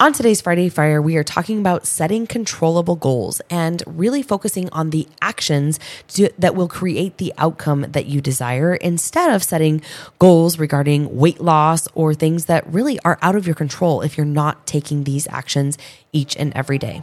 On 0.00 0.12
today's 0.12 0.40
Friday 0.40 0.68
Fire, 0.68 1.02
we 1.02 1.16
are 1.16 1.24
talking 1.24 1.58
about 1.58 1.84
setting 1.84 2.28
controllable 2.28 2.94
goals 2.94 3.40
and 3.50 3.82
really 3.84 4.22
focusing 4.22 4.68
on 4.70 4.90
the 4.90 5.08
actions 5.20 5.80
to, 6.06 6.30
that 6.38 6.54
will 6.54 6.68
create 6.68 7.16
the 7.18 7.32
outcome 7.36 7.80
that 7.82 8.06
you 8.06 8.20
desire 8.20 8.76
instead 8.76 9.34
of 9.34 9.42
setting 9.42 9.82
goals 10.20 10.56
regarding 10.56 11.16
weight 11.16 11.40
loss 11.40 11.88
or 11.94 12.14
things 12.14 12.44
that 12.44 12.64
really 12.72 13.00
are 13.00 13.18
out 13.22 13.34
of 13.34 13.44
your 13.44 13.56
control 13.56 14.00
if 14.02 14.16
you're 14.16 14.24
not 14.24 14.68
taking 14.68 15.02
these 15.02 15.26
actions 15.30 15.76
each 16.12 16.36
and 16.36 16.52
every 16.54 16.78
day. 16.78 17.02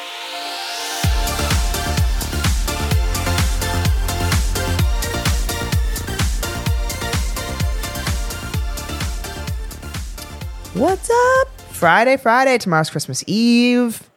What's 10.73 11.09
up? 11.09 11.47
Friday, 11.71 12.15
Friday. 12.17 12.57
Tomorrow's 12.57 12.89
Christmas 12.89 13.23
Eve. 13.27 14.09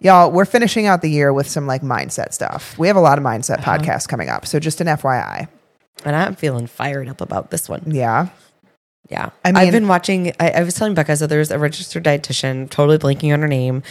Y'all, 0.00 0.30
we're 0.30 0.44
finishing 0.44 0.86
out 0.86 1.02
the 1.02 1.10
year 1.10 1.32
with 1.32 1.46
some 1.46 1.66
like 1.66 1.82
mindset 1.82 2.32
stuff. 2.32 2.78
We 2.78 2.86
have 2.86 2.96
a 2.96 3.00
lot 3.00 3.18
of 3.18 3.24
mindset 3.24 3.58
Uh-huh. 3.58 3.78
podcasts 3.78 4.08
coming 4.08 4.28
up. 4.28 4.46
So 4.46 4.58
just 4.58 4.80
an 4.80 4.86
FYI. 4.86 5.48
And 6.04 6.16
I'm 6.16 6.34
feeling 6.34 6.66
fired 6.66 7.08
up 7.08 7.20
about 7.20 7.50
this 7.50 7.68
one. 7.68 7.82
Yeah. 7.86 8.28
Yeah. 9.10 9.30
I 9.44 9.52
mean- 9.52 9.64
have 9.64 9.72
been 9.72 9.88
watching, 9.88 10.32
I, 10.40 10.50
I 10.52 10.62
was 10.62 10.74
telling 10.74 10.94
Becca, 10.94 11.16
so 11.16 11.26
there's 11.26 11.50
a 11.50 11.58
registered 11.58 12.04
dietitian, 12.04 12.70
totally 12.70 12.98
blanking 12.98 13.32
on 13.32 13.40
her 13.42 13.48
name. 13.48 13.82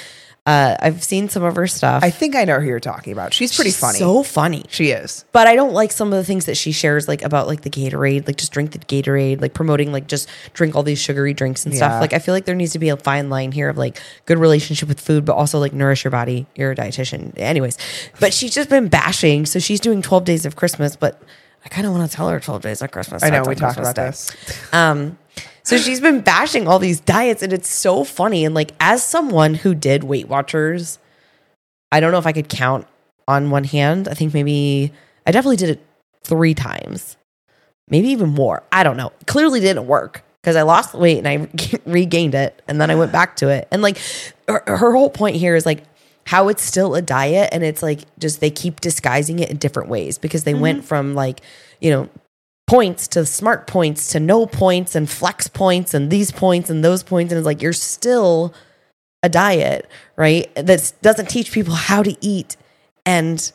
Uh, 0.45 0.75
I've 0.77 1.01
seen 1.01 1.29
some 1.29 1.41
of 1.43 1.55
her 1.55 1.67
stuff. 1.67 2.03
I 2.03 2.09
think 2.09 2.35
I 2.35 2.43
know 2.43 2.59
who 2.59 2.67
you're 2.67 2.81
talking 2.81 3.13
about. 3.13 3.33
She's 3.33 3.55
pretty 3.55 3.69
She's 3.69 3.79
funny. 3.79 3.97
So 3.99 4.23
funny. 4.23 4.65
she 4.67 4.91
is. 4.91 5.23
But 5.31 5.47
I 5.47 5.55
don't 5.55 5.71
like 5.71 5.93
some 5.93 6.11
of 6.11 6.17
the 6.17 6.25
things 6.25 6.47
that 6.47 6.57
she 6.57 6.73
shares, 6.73 7.07
like 7.07 7.21
about 7.21 7.47
like 7.47 7.61
the 7.61 7.69
Gatorade, 7.69 8.27
like 8.27 8.35
just 8.35 8.51
drink 8.51 8.71
the 8.71 8.79
Gatorade, 8.79 9.39
like 9.39 9.53
promoting 9.53 9.93
like 9.93 10.05
just 10.07 10.27
drink 10.53 10.75
all 10.75 10.83
these 10.83 10.99
sugary 10.99 11.33
drinks 11.33 11.63
and 11.63 11.73
Yeah. 11.73 11.77
stuff. 11.87 12.01
Like 12.01 12.11
I 12.11 12.19
feel 12.19 12.33
like 12.33 12.43
there 12.43 12.55
needs 12.55 12.73
to 12.73 12.79
be 12.79 12.89
a 12.89 12.97
fine 12.97 13.29
line 13.29 13.53
here 13.53 13.69
of 13.69 13.77
like 13.77 14.01
good 14.25 14.37
relationship 14.37 14.89
with 14.89 14.99
food, 14.99 15.23
but 15.23 15.33
also 15.33 15.59
like 15.59 15.71
nourish 15.71 16.03
your 16.03 16.11
body. 16.11 16.45
You're 16.55 16.71
a 16.71 16.75
dietitian, 16.75 17.31
anyways. 17.39 17.77
But 18.19 18.33
she's 18.33 18.53
just 18.53 18.69
been 18.69 18.89
bashing, 18.89 19.45
so 19.45 19.59
she's 19.59 19.79
doing 19.79 20.01
12 20.01 20.25
days 20.25 20.45
of 20.45 20.57
Christmas, 20.57 20.97
but 20.97 21.21
I 21.63 21.69
kind 21.69 21.87
of 21.87 21.93
want 21.93 22.11
to 22.11 22.13
tell 22.13 22.27
her 22.27 22.41
12 22.41 22.61
days 22.61 22.81
of 22.81 22.91
Christmas. 22.91 23.23
I 23.23 23.29
know 23.29 23.43
we 23.47 23.55
talked 23.55 23.77
about 23.77 23.95
Day. 23.95 24.07
this. 24.07 24.29
Um, 24.73 25.17
so 25.63 25.77
she's 25.77 26.01
been 26.01 26.21
bashing 26.21 26.67
all 26.67 26.77
these 26.77 26.99
diets, 26.99 27.41
and 27.41 27.53
it's 27.53 27.69
so 27.69 28.03
funny. 28.03 28.43
And 28.43 28.53
like, 28.53 28.71
as 28.79 29.03
someone 29.03 29.53
who 29.53 29.73
did 29.73 30.03
Weight 30.03 30.27
Watchers, 30.27 30.99
I 31.91 32.01
don't 32.01 32.11
know 32.11 32.17
if 32.17 32.27
I 32.27 32.33
could 32.33 32.49
count 32.49 32.85
on 33.27 33.49
one 33.49 33.63
hand. 33.63 34.09
I 34.09 34.13
think 34.13 34.33
maybe 34.33 34.91
I 35.25 35.31
definitely 35.31 35.55
did 35.55 35.69
it 35.69 35.85
three 36.23 36.53
times, 36.53 37.15
maybe 37.87 38.09
even 38.09 38.29
more. 38.29 38.63
I 38.73 38.83
don't 38.83 38.97
know. 38.97 39.13
Clearly 39.25 39.61
didn't 39.61 39.87
work 39.87 40.23
because 40.41 40.57
I 40.57 40.63
lost 40.63 40.91
the 40.91 40.97
weight 40.97 41.23
and 41.23 41.27
I 41.27 41.49
regained 41.85 42.35
it, 42.35 42.61
and 42.67 42.81
then 42.81 42.91
I 42.91 42.95
went 42.95 43.13
back 43.13 43.37
to 43.37 43.47
it. 43.47 43.67
And 43.71 43.81
like, 43.81 43.97
her, 44.49 44.63
her 44.67 44.91
whole 44.91 45.09
point 45.09 45.37
here 45.37 45.55
is 45.55 45.65
like 45.65 45.83
how 46.25 46.49
it's 46.49 46.61
still 46.63 46.93
a 46.93 47.01
diet, 47.01 47.49
and 47.53 47.63
it's 47.63 47.81
like 47.81 48.01
just 48.19 48.41
they 48.41 48.49
keep 48.49 48.81
disguising 48.81 49.39
it 49.39 49.49
in 49.49 49.57
different 49.57 49.87
ways 49.87 50.17
because 50.17 50.43
they 50.43 50.53
went 50.53 50.79
mm-hmm. 50.79 50.87
from 50.87 51.15
like 51.15 51.39
you 51.79 51.89
know 51.89 52.09
points 52.73 53.07
to 53.07 53.25
smart 53.25 53.67
points 53.67 54.07
to 54.09 54.19
no 54.19 54.45
points 54.45 54.95
and 54.95 55.09
flex 55.09 55.47
points 55.47 55.93
and 55.93 56.09
these 56.09 56.31
points 56.31 56.69
and 56.71 56.83
those 56.83 57.03
points 57.03 57.31
and 57.31 57.37
it's 57.37 57.45
like 57.45 57.61
you're 57.61 57.73
still 57.73 58.53
a 59.21 59.29
diet 59.29 59.87
right 60.15 60.53
that 60.55 60.91
doesn't 61.01 61.29
teach 61.29 61.51
people 61.51 61.75
how 61.75 62.01
to 62.01 62.15
eat 62.19 62.57
and 63.05 63.51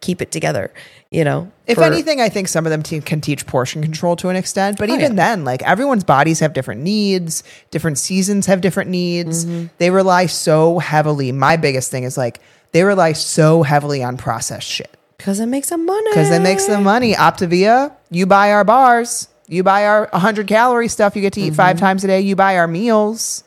keep 0.00 0.22
it 0.22 0.30
together 0.30 0.72
you 1.10 1.24
know 1.24 1.50
If 1.66 1.78
for- 1.78 1.84
anything, 1.84 2.20
I 2.20 2.28
think 2.28 2.46
some 2.48 2.64
of 2.66 2.70
them 2.70 2.82
te- 2.82 3.00
can 3.00 3.20
teach 3.20 3.46
portion 3.46 3.82
control 3.82 4.14
to 4.16 4.28
an 4.30 4.36
extent. 4.36 4.78
But 4.78 4.88
Oh, 4.90 4.94
even 4.94 5.12
yeah. 5.12 5.22
then, 5.28 5.44
like 5.44 5.62
everyone's 5.62 6.04
bodies 6.04 6.40
have 6.40 6.52
different 6.54 6.80
needs, 6.82 7.42
different 7.70 7.98
seasons 7.98 8.46
have 8.46 8.60
different 8.60 8.90
needs. 8.90 9.44
Mm-hmm. 9.44 9.66
They 9.78 9.90
rely 9.90 10.26
so 10.26 10.78
heavily. 10.78 11.30
My 11.32 11.56
biggest 11.56 11.90
thing 11.90 12.04
is 12.04 12.16
like 12.16 12.40
they 12.72 12.82
rely 12.84 13.12
so 13.12 13.62
heavily 13.62 14.02
on 14.02 14.16
processed 14.16 14.66
shit. 14.68 14.96
Because 15.22 15.38
it 15.38 15.46
makes 15.46 15.68
them 15.68 15.86
money 15.86 16.10
because 16.10 16.32
it 16.32 16.42
makes 16.42 16.66
them 16.66 16.82
money. 16.82 17.14
Optavia, 17.14 17.94
you 18.10 18.26
buy 18.26 18.50
our 18.50 18.64
bars, 18.64 19.28
you 19.46 19.62
buy 19.62 19.86
our 19.86 20.08
100 20.10 20.48
calorie 20.48 20.88
stuff, 20.88 21.14
you 21.14 21.22
get 21.22 21.34
to 21.34 21.40
eat 21.40 21.54
five 21.54 21.76
mm-hmm. 21.76 21.84
times 21.84 22.02
a 22.02 22.08
day, 22.08 22.20
you 22.20 22.34
buy 22.34 22.58
our 22.58 22.66
meals. 22.66 23.44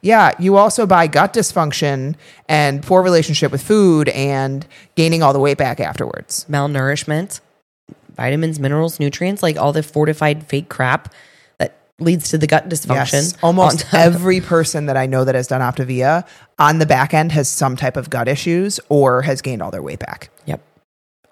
Yeah, 0.00 0.32
you 0.38 0.56
also 0.56 0.86
buy 0.86 1.08
gut 1.08 1.34
dysfunction 1.34 2.16
and 2.48 2.82
poor 2.82 3.02
relationship 3.02 3.52
with 3.52 3.62
food 3.62 4.08
and 4.08 4.66
gaining 4.94 5.22
all 5.22 5.34
the 5.34 5.38
weight 5.38 5.58
back 5.58 5.80
afterwards. 5.80 6.46
malnourishment 6.48 7.40
vitamins 8.16 8.58
minerals 8.58 8.98
nutrients 8.98 9.42
like 9.42 9.56
all 9.56 9.72
the 9.72 9.82
fortified 9.82 10.46
fake 10.46 10.68
crap 10.68 11.14
that 11.58 11.78
leads 11.98 12.30
to 12.30 12.36
the 12.36 12.46
gut 12.46 12.68
dysfunction 12.68 13.12
Yes, 13.12 13.34
almost 13.42 13.86
every 13.94 14.40
person 14.40 14.86
that 14.86 14.96
I 14.96 15.06
know 15.06 15.24
that 15.24 15.34
has 15.34 15.46
done 15.46 15.60
Optavia 15.60 16.26
on 16.58 16.78
the 16.78 16.86
back 16.86 17.14
end 17.14 17.32
has 17.32 17.48
some 17.48 17.76
type 17.76 17.96
of 17.96 18.10
gut 18.10 18.28
issues 18.28 18.80
or 18.88 19.22
has 19.22 19.40
gained 19.42 19.62
all 19.62 19.70
their 19.70 19.82
weight 19.82 19.98
back. 19.98 20.30
yep 20.46 20.60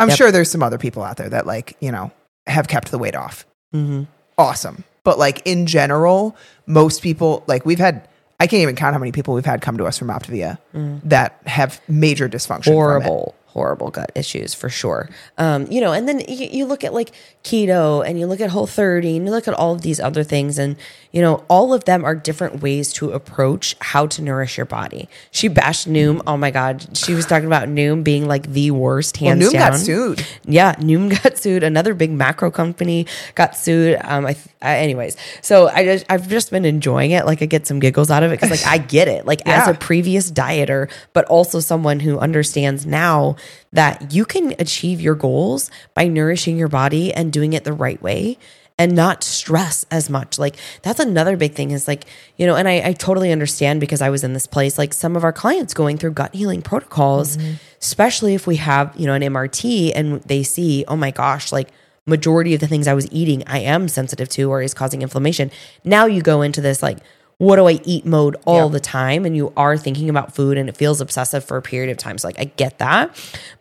I'm 0.01 0.09
Yep. 0.09 0.19
sure 0.19 0.33
there's 0.33 0.51
some 0.51 0.63
other 0.63 0.79
people 0.79 1.03
out 1.05 1.17
there 1.17 1.29
that 1.29 1.47
like, 1.47 1.77
you 1.81 1.93
know, 1.93 2.11
have 2.47 2.67
kept 2.69 2.91
the 2.91 2.99
weight 2.99 3.15
off. 3.15 3.47
hmm 3.73 4.05
awesome. 4.39 4.83
But 5.05 5.19
like 5.19 5.43
in 5.45 5.67
general, 5.67 6.35
most 6.67 7.03
people 7.03 7.45
like 7.47 7.65
we've 7.67 7.79
had 7.79 8.09
I 8.41 8.47
can't 8.47 8.63
even 8.63 8.75
count 8.75 8.95
how 8.95 8.99
many 8.99 9.13
people 9.13 9.35
we've 9.35 9.45
had 9.45 9.61
come 9.61 9.77
to 9.79 9.85
us 9.85 9.99
from 9.99 10.09
Optavia 10.09 10.59
that 11.05 11.39
have 11.47 11.81
major 11.89 12.29
dysfunction. 12.29 12.73
horrible 12.73 13.35
horrible 13.47 13.91
gut 13.91 14.13
issues 14.15 14.55
for 14.55 14.69
sure 14.69 15.11
um 15.37 15.67
you 15.69 15.81
know 15.81 15.93
and 15.93 16.07
then 16.09 16.21
you, 16.29 16.47
you 16.53 16.65
look 16.65 16.85
at 16.85 16.95
like 16.95 17.11
keto 17.43 18.07
and 18.07 18.17
you 18.17 18.25
look 18.29 18.41
at 18.41 18.49
whole 18.49 18.65
30 18.69 19.17
and 19.17 19.27
you 19.27 19.33
look 19.33 19.49
at 19.49 19.55
all 19.55 19.73
of 19.75 19.83
these 19.83 19.99
other 19.99 20.23
things 20.23 20.57
and 20.57 20.77
you 21.13 21.21
know 21.21 21.45
all 21.49 21.73
of 21.73 21.85
them 21.85 22.05
are 22.05 22.15
different 22.15 22.63
ways 22.63 22.93
to 22.93 23.11
approach 23.13 23.77
how 23.81 24.07
to 24.07 24.23
nourish 24.23 24.57
your 24.57 24.67
body 24.67 25.09
she 25.31 25.49
bashed 25.49 25.89
noom 25.89 26.21
oh 26.27 26.37
my 26.37 26.51
god 26.51 26.97
she 26.97 27.15
was 27.15 27.27
talking 27.27 27.47
about 27.47 27.69
noom 27.69 28.03
being 28.05 28.27
like 28.29 28.53
the 28.53 28.71
worst 28.71 29.21
Well, 29.21 29.31
hands 29.31 29.49
Noom 29.49 29.53
down 29.53 29.71
got 29.73 29.79
sued. 29.79 30.27
yeah, 30.45 30.75
Noom 30.75 31.11
got 31.23 31.39
sued. 31.39 31.63
Another 31.63 31.95
big 31.95 32.11
macro 32.11 32.51
company 32.51 33.07
got 33.35 33.57
sued. 33.57 33.99
Um, 34.03 34.27
I, 34.27 34.37
I 34.63 34.79
anyways, 34.79 35.17
so 35.43 35.69
I 35.69 35.85
just 35.85 36.07
I've 36.09 36.29
just 36.29 36.51
been 36.51 36.65
enjoying 36.65 37.11
it. 37.13 37.27
Like 37.27 37.43
I 37.43 37.47
get 37.47 37.67
some 37.67 37.79
giggles 37.81 38.11
out 38.11 38.23
of 38.23 38.33
it 38.33 38.41
because 38.41 38.51
like 38.51 38.67
I 38.67 38.79
get 38.79 39.09
it. 39.09 39.27
Like 39.27 39.47
as 39.47 39.69
a 39.69 39.75
previous 39.75 40.31
dieter, 40.31 40.91
but 41.13 41.25
also 41.27 41.61
someone 41.61 42.01
who 42.01 42.19
understands 42.19 42.87
now 42.87 43.37
that 43.73 44.13
you 44.13 44.25
can 44.25 44.55
achieve 44.59 45.01
your 45.01 45.15
goals 45.15 45.71
by 45.95 46.07
nourishing 46.09 46.57
your 46.57 46.69
body 46.69 47.13
and 47.13 47.33
doing 47.33 47.53
it 47.53 47.65
the 47.65 47.73
right 47.73 48.01
way 48.03 48.39
and 48.81 48.97
not 48.97 49.23
stress 49.23 49.85
as 49.91 50.09
much. 50.09 50.39
Like 50.39 50.57
that's 50.81 51.01
another 51.01 51.37
big 51.37 51.53
thing 51.53 51.71
is 51.71 51.87
like, 51.87 52.07
you 52.39 52.47
know, 52.47 52.57
and 52.57 52.67
I, 52.67 52.81
I 52.89 52.93
totally 52.95 53.31
understand 53.31 53.79
because 53.79 54.01
I 54.01 54.09
was 54.09 54.25
in 54.25 54.33
this 54.33 54.47
place, 54.47 54.79
like 54.79 54.95
some 54.95 55.17
of 55.17 55.23
our 55.23 55.35
clients 55.35 55.75
going 55.75 55.99
through 55.99 56.13
gut 56.13 56.35
healing 56.35 56.63
protocols, 56.63 57.37
mm-hmm. 57.37 57.57
especially 57.79 58.35
if 58.35 58.47
we 58.47 58.57
have, 58.57 58.95
you 58.97 59.05
know, 59.05 59.13
an 59.13 59.21
MRT 59.21 59.93
and 59.95 60.23
they 60.23 60.43
see, 60.43 60.87
oh 60.89 60.97
my 60.97 61.11
gosh, 61.11 61.53
like 61.53 61.69
majority 62.07 62.55
of 62.55 62.61
the 62.61 62.67
things 62.67 62.89
I 62.89 62.95
was 62.95 63.07
eating, 63.13 63.45
I 63.47 63.59
am 63.59 63.87
sensitive 63.87 64.31
to 64.31 64.51
or 64.51 64.63
is 64.63 64.73
causing 64.73 65.03
inflammation. 65.03 65.51
Now 65.85 66.07
you 66.07 66.23
go 66.23 66.41
into 66.41 66.63
this 66.63 66.83
like, 66.83 67.01
what 67.37 67.57
do 67.57 67.69
I 67.69 67.81
eat 67.85 68.07
mode 68.07 68.37
all 68.47 68.71
the 68.71 68.81
time? 68.81 69.27
And 69.27 69.37
you 69.37 69.53
are 69.59 69.77
thinking 69.77 70.09
about 70.09 70.35
food 70.35 70.57
and 70.57 70.71
it 70.71 70.77
feels 70.79 71.03
obsessive 71.03 71.45
for 71.45 71.59
a 71.59 71.63
period 71.63 71.91
of 71.91 71.99
time. 71.99 72.17
So 72.17 72.29
like 72.29 72.41
I 72.41 72.45
get 72.45 72.79
that. 72.79 73.15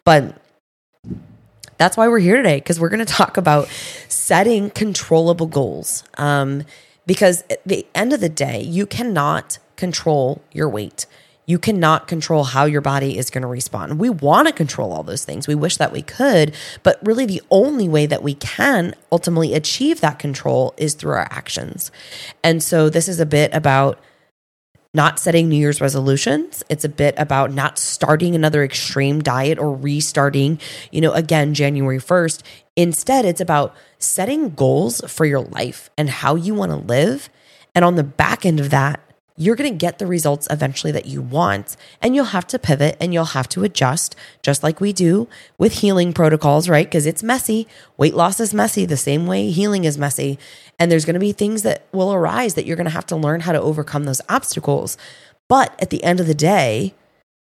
But 0.05 0.37
that's 1.79 1.97
why 1.97 2.07
we're 2.07 2.19
here 2.19 2.37
today 2.37 2.57
because 2.57 2.79
we're 2.79 2.89
going 2.89 3.03
to 3.03 3.11
talk 3.11 3.37
about 3.37 3.67
setting 4.07 4.69
controllable 4.69 5.47
goals. 5.47 6.03
Um, 6.17 6.63
because 7.07 7.43
at 7.49 7.63
the 7.65 7.87
end 7.95 8.13
of 8.13 8.19
the 8.19 8.29
day, 8.29 8.61
you 8.61 8.85
cannot 8.85 9.57
control 9.77 10.43
your 10.51 10.69
weight. 10.69 11.07
You 11.47 11.57
cannot 11.57 12.07
control 12.07 12.43
how 12.43 12.65
your 12.65 12.81
body 12.81 13.17
is 13.17 13.31
going 13.31 13.41
to 13.41 13.47
respond. 13.47 13.97
We 13.97 14.11
want 14.11 14.47
to 14.47 14.53
control 14.53 14.93
all 14.93 15.01
those 15.01 15.25
things. 15.25 15.47
We 15.47 15.55
wish 15.55 15.77
that 15.77 15.91
we 15.91 16.03
could, 16.03 16.53
but 16.83 16.99
really 17.01 17.25
the 17.25 17.41
only 17.49 17.89
way 17.89 18.05
that 18.05 18.21
we 18.21 18.35
can 18.35 18.93
ultimately 19.11 19.55
achieve 19.55 20.01
that 20.01 20.19
control 20.19 20.75
is 20.77 20.93
through 20.93 21.13
our 21.13 21.27
actions. 21.31 21.89
And 22.43 22.61
so 22.61 22.87
this 22.87 23.07
is 23.07 23.19
a 23.19 23.25
bit 23.25 23.51
about 23.51 23.97
not 24.93 25.19
setting 25.19 25.49
New 25.49 25.57
Year's 25.57 25.81
resolutions. 25.81 26.63
It's 26.69 26.83
a 26.83 26.89
bit 26.89 27.13
about 27.17 27.53
not 27.53 27.77
starting 27.77 28.35
another 28.35 28.63
extreme 28.63 29.21
diet 29.21 29.59
or 29.59 29.75
restarting, 29.75 30.59
you 30.91 31.01
know, 31.01 31.13
again, 31.13 31.53
January 31.53 31.99
1st. 31.99 32.41
Instead, 32.75 33.25
it's 33.25 33.41
about 33.41 33.75
setting 33.99 34.49
goals 34.51 35.01
for 35.07 35.25
your 35.25 35.41
life 35.41 35.89
and 35.97 36.09
how 36.09 36.35
you 36.35 36.53
want 36.55 36.71
to 36.71 36.77
live. 36.77 37.29
And 37.75 37.85
on 37.85 37.95
the 37.95 38.03
back 38.03 38.45
end 38.45 38.59
of 38.59 38.71
that, 38.71 38.99
you're 39.39 39.55
going 39.55 39.71
to 39.71 39.77
get 39.77 39.99
the 39.99 40.05
results 40.05 40.49
eventually 40.51 40.91
that 40.91 41.05
you 41.05 41.21
want. 41.21 41.77
And 42.01 42.13
you'll 42.13 42.25
have 42.25 42.45
to 42.47 42.59
pivot 42.59 42.97
and 42.99 43.13
you'll 43.13 43.23
have 43.23 43.47
to 43.49 43.63
adjust, 43.63 44.13
just 44.43 44.63
like 44.63 44.81
we 44.81 44.91
do 44.91 45.29
with 45.57 45.79
healing 45.79 46.11
protocols, 46.11 46.67
right? 46.67 46.85
Because 46.85 47.05
it's 47.05 47.23
messy. 47.23 47.65
Weight 47.95 48.13
loss 48.13 48.41
is 48.41 48.53
messy 48.53 48.85
the 48.85 48.97
same 48.97 49.25
way 49.27 49.49
healing 49.49 49.85
is 49.85 49.97
messy. 49.97 50.37
And 50.77 50.91
there's 50.91 51.05
going 51.05 51.13
to 51.13 51.21
be 51.21 51.31
things 51.31 51.63
that 51.63 51.85
will 51.93 52.13
arise 52.13 52.55
that 52.55 52.65
you're 52.65 52.75
going 52.75 52.83
to 52.83 52.91
have 52.91 53.05
to 53.07 53.15
learn 53.15 53.39
how 53.39 53.53
to 53.53 53.61
overcome 53.61 54.03
those 54.03 54.21
obstacles. 54.27 54.97
But 55.47 55.73
at 55.81 55.89
the 55.89 56.03
end 56.03 56.19
of 56.19 56.27
the 56.27 56.35
day, 56.35 56.93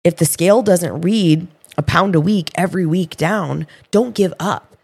if 0.03 0.17
the 0.17 0.25
scale 0.25 0.61
doesn't 0.61 1.01
read 1.01 1.47
a 1.79 1.81
pound 1.81 2.13
a 2.13 2.21
week 2.21 2.51
every 2.53 2.85
week 2.85 3.17
down, 3.17 3.65
don't 3.89 4.13
give 4.13 4.35
up. 4.39 4.77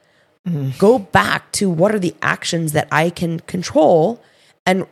Mm. 0.47 0.77
Go 0.79 0.97
back 0.97 1.51
to 1.53 1.69
what 1.69 1.93
are 1.93 1.99
the 1.99 2.15
actions 2.23 2.71
that 2.71 2.87
I 2.91 3.11
can 3.11 3.39
control 3.41 4.19
and 4.65 4.87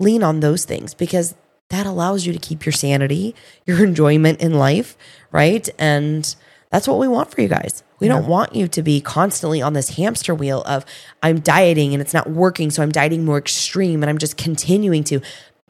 lean 0.00 0.24
on 0.24 0.40
those 0.40 0.64
things 0.64 0.94
because 0.94 1.34
that 1.70 1.86
allows 1.86 2.26
you 2.26 2.32
to 2.32 2.38
keep 2.38 2.64
your 2.66 2.72
sanity, 2.72 3.34
your 3.66 3.82
enjoyment 3.84 4.40
in 4.40 4.54
life, 4.54 4.96
right? 5.32 5.68
And 5.78 6.34
that's 6.70 6.86
what 6.88 6.98
we 6.98 7.08
want 7.08 7.30
for 7.30 7.40
you 7.40 7.48
guys. 7.48 7.82
We 8.00 8.08
don't 8.08 8.26
want 8.26 8.54
you 8.54 8.68
to 8.68 8.82
be 8.82 9.00
constantly 9.00 9.62
on 9.62 9.72
this 9.72 9.90
hamster 9.90 10.34
wheel 10.34 10.62
of 10.66 10.84
I'm 11.22 11.40
dieting 11.40 11.94
and 11.94 12.02
it's 12.02 12.12
not 12.12 12.28
working, 12.28 12.70
so 12.70 12.82
I'm 12.82 12.92
dieting 12.92 13.24
more 13.24 13.38
extreme 13.38 14.02
and 14.02 14.10
I'm 14.10 14.18
just 14.18 14.36
continuing 14.36 15.04
to 15.04 15.20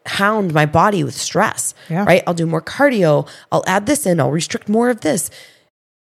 hound 0.07 0.53
my 0.53 0.67
body 0.67 1.05
with 1.05 1.15
stress, 1.15 1.75
Yeah. 1.89 2.05
right? 2.05 2.25
I'll 2.27 2.35
do 2.35 2.47
more 2.47 2.63
cardio, 2.63 3.29
I'll 3.53 3.63
add 3.69 3.87
this 3.87 4.05
in, 4.05 4.19
I'll 4.19 4.33
restrict 4.33 4.69
more 4.69 4.91
of 4.91 5.03
this. 5.03 5.31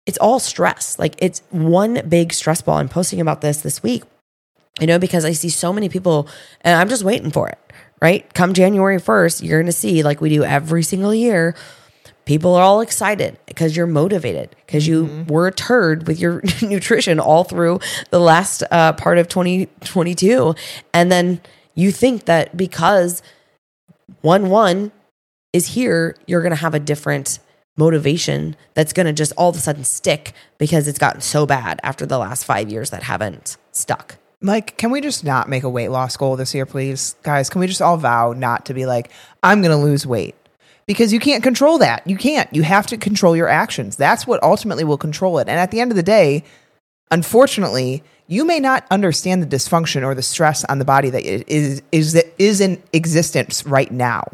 It's 0.07 0.17
all 0.17 0.39
stress. 0.39 0.97
Like 0.97 1.13
it's 1.19 1.43
one 1.51 2.01
big 2.09 2.33
stress 2.33 2.61
ball. 2.61 2.77
I'm 2.77 2.89
posting 2.89 3.21
about 3.21 3.41
this 3.41 3.61
this 3.61 3.83
week 3.83 4.03
you 4.81 4.87
know, 4.87 4.97
because 4.97 5.23
I 5.23 5.33
see 5.33 5.49
so 5.49 5.71
many 5.71 5.87
people 5.87 6.27
and 6.61 6.79
I'm 6.79 6.89
just 6.89 7.03
waiting 7.03 7.29
for 7.29 7.47
it, 7.47 7.59
right? 8.03 8.31
Come 8.33 8.53
January 8.53 8.97
1st, 8.97 9.47
you're 9.47 9.59
going 9.59 9.65
to 9.65 9.71
see, 9.71 10.03
like 10.03 10.19
we 10.19 10.27
do 10.27 10.43
every 10.43 10.83
single 10.83 11.15
year, 11.15 11.55
people 12.25 12.53
are 12.53 12.61
all 12.61 12.81
excited 12.81 13.39
because 13.45 13.77
you're 13.77 13.87
motivated, 13.87 14.53
because 14.65 14.85
you 14.85 15.25
were 15.29 15.47
a 15.47 15.53
turd 15.53 16.05
with 16.05 16.19
your 16.19 16.43
nutrition 16.61 17.17
all 17.17 17.45
through 17.45 17.79
the 18.09 18.19
last 18.19 18.61
uh, 18.71 18.91
part 18.91 19.19
of 19.19 19.29
2022. 19.29 20.53
And 20.93 21.09
then 21.09 21.39
you 21.75 21.93
think 21.93 22.25
that 22.25 22.57
because 22.57 23.21
1 24.19 24.49
1 24.49 24.91
is 25.53 25.67
here, 25.67 26.17
you're 26.27 26.41
going 26.41 26.51
to 26.51 26.57
have 26.57 26.73
a 26.75 26.79
different 26.79 27.39
motivation 27.77 28.57
that's 28.73 28.91
going 28.91 29.05
to 29.05 29.13
just 29.13 29.31
all 29.37 29.49
of 29.49 29.55
a 29.55 29.59
sudden 29.59 29.85
stick 29.85 30.33
because 30.57 30.89
it's 30.89 30.99
gotten 30.99 31.21
so 31.21 31.45
bad 31.45 31.79
after 31.83 32.05
the 32.05 32.17
last 32.17 32.43
five 32.43 32.69
years 32.69 32.89
that 32.89 33.03
haven't 33.03 33.55
stuck. 33.71 34.17
Like, 34.43 34.77
can 34.77 34.91
we 34.91 34.99
just 34.99 35.23
not 35.23 35.47
make 35.47 35.63
a 35.63 35.69
weight 35.69 35.87
loss 35.87 36.17
goal 36.17 36.35
this 36.35 36.53
year, 36.53 36.65
please? 36.65 37.15
Guys, 37.23 37.49
can 37.49 37.61
we 37.61 37.67
just 37.67 37.81
all 37.81 37.95
vow 37.95 38.33
not 38.33 38.65
to 38.65 38.73
be 38.73 38.85
like, 38.85 39.09
I'm 39.41 39.61
going 39.61 39.75
to 39.75 39.83
lose 39.83 40.05
weight? 40.05 40.35
Because 40.85 41.13
you 41.13 41.19
can't 41.21 41.41
control 41.41 41.77
that. 41.77 42.05
You 42.05 42.17
can't. 42.17 42.53
You 42.53 42.61
have 42.63 42.85
to 42.87 42.97
control 42.97 43.37
your 43.37 43.47
actions. 43.47 43.95
That's 43.95 44.27
what 44.27 44.43
ultimately 44.43 44.83
will 44.83 44.97
control 44.97 45.39
it. 45.39 45.47
And 45.47 45.57
at 45.57 45.71
the 45.71 45.79
end 45.79 45.91
of 45.91 45.95
the 45.95 46.03
day, 46.03 46.43
unfortunately, 47.09 48.03
you 48.27 48.43
may 48.43 48.59
not 48.59 48.85
understand 48.91 49.41
the 49.41 49.47
dysfunction 49.47 50.03
or 50.03 50.13
the 50.13 50.21
stress 50.21 50.65
on 50.65 50.79
the 50.79 50.85
body 50.85 51.09
that 51.09 51.23
is 51.23 51.81
is 51.93 52.13
that 52.13 52.25
is 52.37 52.59
in 52.59 52.83
existence 52.91 53.65
right 53.65 53.91
now. 53.91 54.25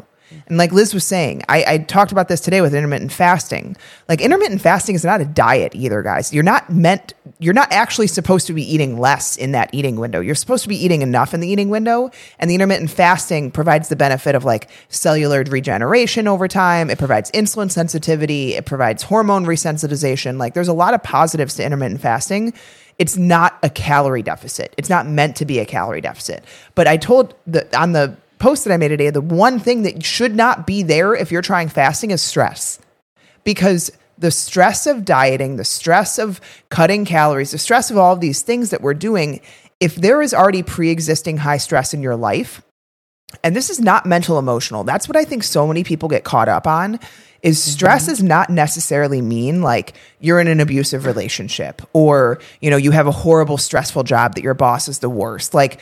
And 0.46 0.58
like 0.58 0.72
Liz 0.72 0.94
was 0.94 1.04
saying, 1.04 1.42
I, 1.48 1.64
I 1.66 1.78
talked 1.78 2.12
about 2.12 2.28
this 2.28 2.40
today 2.40 2.60
with 2.60 2.74
intermittent 2.74 3.12
fasting. 3.12 3.76
Like 4.08 4.20
intermittent 4.20 4.60
fasting 4.60 4.94
is 4.94 5.04
not 5.04 5.20
a 5.20 5.24
diet 5.24 5.74
either, 5.74 6.02
guys. 6.02 6.32
You're 6.32 6.42
not 6.42 6.70
meant, 6.70 7.14
you're 7.38 7.54
not 7.54 7.72
actually 7.72 8.06
supposed 8.06 8.46
to 8.46 8.52
be 8.52 8.62
eating 8.62 8.98
less 8.98 9.36
in 9.36 9.52
that 9.52 9.70
eating 9.72 9.96
window. 9.96 10.20
You're 10.20 10.34
supposed 10.34 10.62
to 10.62 10.68
be 10.68 10.76
eating 10.76 11.02
enough 11.02 11.34
in 11.34 11.40
the 11.40 11.48
eating 11.48 11.68
window. 11.68 12.10
And 12.38 12.50
the 12.50 12.54
intermittent 12.54 12.90
fasting 12.90 13.50
provides 13.50 13.88
the 13.88 13.96
benefit 13.96 14.34
of 14.34 14.44
like 14.44 14.70
cellular 14.88 15.42
regeneration 15.42 16.28
over 16.28 16.48
time. 16.48 16.90
It 16.90 16.98
provides 16.98 17.30
insulin 17.32 17.70
sensitivity. 17.70 18.54
It 18.54 18.66
provides 18.66 19.02
hormone 19.02 19.44
resensitization. 19.44 20.38
Like 20.38 20.54
there's 20.54 20.68
a 20.68 20.72
lot 20.72 20.94
of 20.94 21.02
positives 21.02 21.54
to 21.56 21.64
intermittent 21.64 22.00
fasting 22.00 22.52
it's 23.00 23.16
not 23.16 23.58
a 23.62 23.70
calorie 23.70 24.22
deficit. 24.22 24.74
It's 24.76 24.90
not 24.90 25.06
meant 25.06 25.36
to 25.36 25.46
be 25.46 25.58
a 25.58 25.64
calorie 25.64 26.02
deficit. 26.02 26.44
But 26.74 26.86
I 26.86 26.98
told 26.98 27.34
the 27.46 27.66
on 27.74 27.92
the 27.92 28.14
post 28.40 28.64
that 28.64 28.72
I 28.72 28.76
made 28.76 28.88
today, 28.88 29.10
the 29.10 29.20
one 29.20 29.60
thing 29.60 29.82
that 29.82 30.04
should 30.04 30.34
not 30.34 30.66
be 30.66 30.82
there 30.82 31.14
if 31.14 31.30
you're 31.30 31.42
trying 31.42 31.68
fasting 31.68 32.10
is 32.10 32.20
stress. 32.20 32.80
Because 33.44 33.92
the 34.18 34.30
stress 34.30 34.86
of 34.86 35.04
dieting, 35.04 35.56
the 35.56 35.64
stress 35.64 36.18
of 36.18 36.40
cutting 36.68 37.04
calories, 37.04 37.52
the 37.52 37.58
stress 37.58 37.90
of 37.90 37.96
all 37.96 38.14
of 38.14 38.20
these 38.20 38.42
things 38.42 38.70
that 38.70 38.82
we're 38.82 38.94
doing, 38.94 39.40
if 39.78 39.94
there 39.94 40.20
is 40.20 40.34
already 40.34 40.62
pre-existing 40.62 41.38
high 41.38 41.56
stress 41.56 41.94
in 41.94 42.02
your 42.02 42.16
life, 42.16 42.62
and 43.44 43.54
this 43.54 43.70
is 43.70 43.80
not 43.80 44.06
mental 44.06 44.38
emotional. 44.38 44.84
That's 44.84 45.08
what 45.08 45.16
I 45.16 45.24
think 45.24 45.44
so 45.44 45.66
many 45.66 45.84
people 45.84 46.08
get 46.08 46.24
caught 46.24 46.48
up 46.48 46.66
on 46.66 46.98
is 47.42 47.58
mm-hmm. 47.58 47.70
stress 47.70 48.06
does 48.06 48.22
not 48.22 48.50
necessarily 48.50 49.22
mean 49.22 49.62
like 49.62 49.94
you're 50.18 50.40
in 50.40 50.48
an 50.48 50.60
abusive 50.60 51.06
relationship 51.06 51.80
or 51.92 52.38
you 52.60 52.70
know 52.70 52.76
you 52.76 52.90
have 52.90 53.06
a 53.06 53.12
horrible 53.12 53.56
stressful 53.56 54.02
job 54.02 54.34
that 54.34 54.42
your 54.42 54.54
boss 54.54 54.88
is 54.88 54.98
the 54.98 55.08
worst. 55.08 55.54
Like 55.54 55.80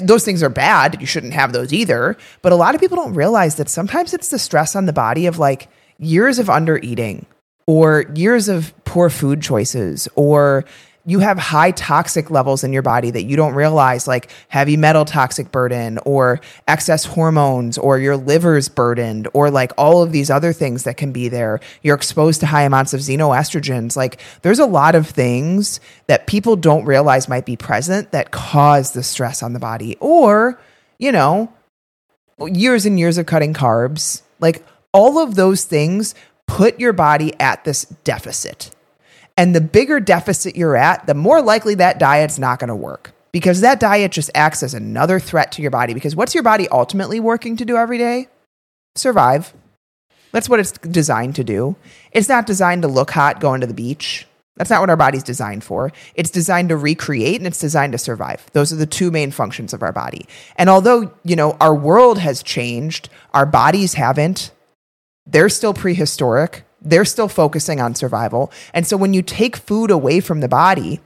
those 0.00 0.24
things 0.24 0.42
are 0.42 0.48
bad. 0.48 1.00
You 1.00 1.06
shouldn't 1.06 1.34
have 1.34 1.52
those 1.52 1.72
either. 1.72 2.16
But 2.42 2.52
a 2.52 2.56
lot 2.56 2.74
of 2.74 2.80
people 2.80 2.96
don't 2.96 3.14
realize 3.14 3.56
that 3.56 3.68
sometimes 3.68 4.14
it's 4.14 4.28
the 4.28 4.38
stress 4.38 4.74
on 4.76 4.86
the 4.86 4.92
body 4.92 5.26
of 5.26 5.38
like 5.38 5.68
years 5.98 6.38
of 6.38 6.48
under 6.48 6.78
eating 6.78 7.26
or 7.66 8.06
years 8.14 8.48
of 8.48 8.72
poor 8.84 9.10
food 9.10 9.42
choices 9.42 10.08
or 10.14 10.64
you 11.08 11.20
have 11.20 11.38
high 11.38 11.70
toxic 11.70 12.30
levels 12.30 12.62
in 12.62 12.70
your 12.70 12.82
body 12.82 13.10
that 13.10 13.22
you 13.22 13.34
don't 13.34 13.54
realize, 13.54 14.06
like 14.06 14.30
heavy 14.48 14.76
metal 14.76 15.06
toxic 15.06 15.50
burden 15.50 15.98
or 16.04 16.38
excess 16.66 17.06
hormones, 17.06 17.78
or 17.78 17.98
your 17.98 18.14
liver's 18.14 18.68
burdened, 18.68 19.26
or 19.32 19.50
like 19.50 19.72
all 19.78 20.02
of 20.02 20.12
these 20.12 20.28
other 20.28 20.52
things 20.52 20.82
that 20.82 20.98
can 20.98 21.10
be 21.10 21.30
there. 21.30 21.60
You're 21.82 21.96
exposed 21.96 22.40
to 22.40 22.46
high 22.46 22.64
amounts 22.64 22.92
of 22.92 23.00
xenoestrogens. 23.00 23.96
Like 23.96 24.20
there's 24.42 24.58
a 24.58 24.66
lot 24.66 24.94
of 24.94 25.06
things 25.06 25.80
that 26.08 26.26
people 26.26 26.56
don't 26.56 26.84
realize 26.84 27.26
might 27.26 27.46
be 27.46 27.56
present 27.56 28.12
that 28.12 28.30
cause 28.30 28.92
the 28.92 29.02
stress 29.02 29.42
on 29.42 29.54
the 29.54 29.58
body. 29.58 29.96
Or, 30.00 30.60
you 30.98 31.10
know, 31.10 31.50
years 32.38 32.84
and 32.84 32.98
years 32.98 33.16
of 33.16 33.24
cutting 33.24 33.54
carbs, 33.54 34.20
like 34.40 34.62
all 34.92 35.18
of 35.18 35.36
those 35.36 35.64
things 35.64 36.14
put 36.46 36.78
your 36.78 36.92
body 36.92 37.32
at 37.40 37.64
this 37.64 37.86
deficit. 38.04 38.74
And 39.38 39.54
the 39.54 39.60
bigger 39.60 40.00
deficit 40.00 40.56
you're 40.56 40.76
at, 40.76 41.06
the 41.06 41.14
more 41.14 41.40
likely 41.40 41.76
that 41.76 42.00
diet's 42.00 42.40
not 42.40 42.58
going 42.58 42.68
to 42.68 42.74
work 42.74 43.12
because 43.30 43.60
that 43.60 43.78
diet 43.78 44.10
just 44.10 44.32
acts 44.34 44.64
as 44.64 44.74
another 44.74 45.20
threat 45.20 45.52
to 45.52 45.62
your 45.62 45.70
body. 45.70 45.94
Because 45.94 46.16
what's 46.16 46.34
your 46.34 46.42
body 46.42 46.68
ultimately 46.68 47.20
working 47.20 47.56
to 47.56 47.64
do 47.64 47.76
every 47.76 47.98
day? 47.98 48.26
Survive. 48.96 49.54
That's 50.32 50.48
what 50.48 50.58
it's 50.58 50.72
designed 50.72 51.36
to 51.36 51.44
do. 51.44 51.76
It's 52.10 52.28
not 52.28 52.46
designed 52.46 52.82
to 52.82 52.88
look 52.88 53.12
hot 53.12 53.38
going 53.38 53.60
to 53.60 53.66
the 53.68 53.74
beach. 53.74 54.26
That's 54.56 54.70
not 54.70 54.80
what 54.80 54.90
our 54.90 54.96
body's 54.96 55.22
designed 55.22 55.62
for. 55.62 55.92
It's 56.16 56.30
designed 56.30 56.70
to 56.70 56.76
recreate 56.76 57.36
and 57.36 57.46
it's 57.46 57.60
designed 57.60 57.92
to 57.92 57.98
survive. 57.98 58.44
Those 58.54 58.72
are 58.72 58.76
the 58.76 58.86
two 58.86 59.12
main 59.12 59.30
functions 59.30 59.72
of 59.72 59.84
our 59.84 59.92
body. 59.92 60.26
And 60.56 60.68
although, 60.68 61.12
you 61.22 61.36
know, 61.36 61.56
our 61.60 61.76
world 61.76 62.18
has 62.18 62.42
changed, 62.42 63.08
our 63.32 63.46
bodies 63.46 63.94
haven't. 63.94 64.50
They're 65.26 65.48
still 65.48 65.74
prehistoric. 65.74 66.64
They're 66.80 67.04
still 67.04 67.28
focusing 67.28 67.80
on 67.80 67.94
survival. 67.94 68.52
And 68.72 68.86
so 68.86 68.96
when 68.96 69.14
you 69.14 69.22
take 69.22 69.56
food 69.56 69.90
away 69.90 70.20
from 70.20 70.40
the 70.40 70.48
body, 70.48 71.00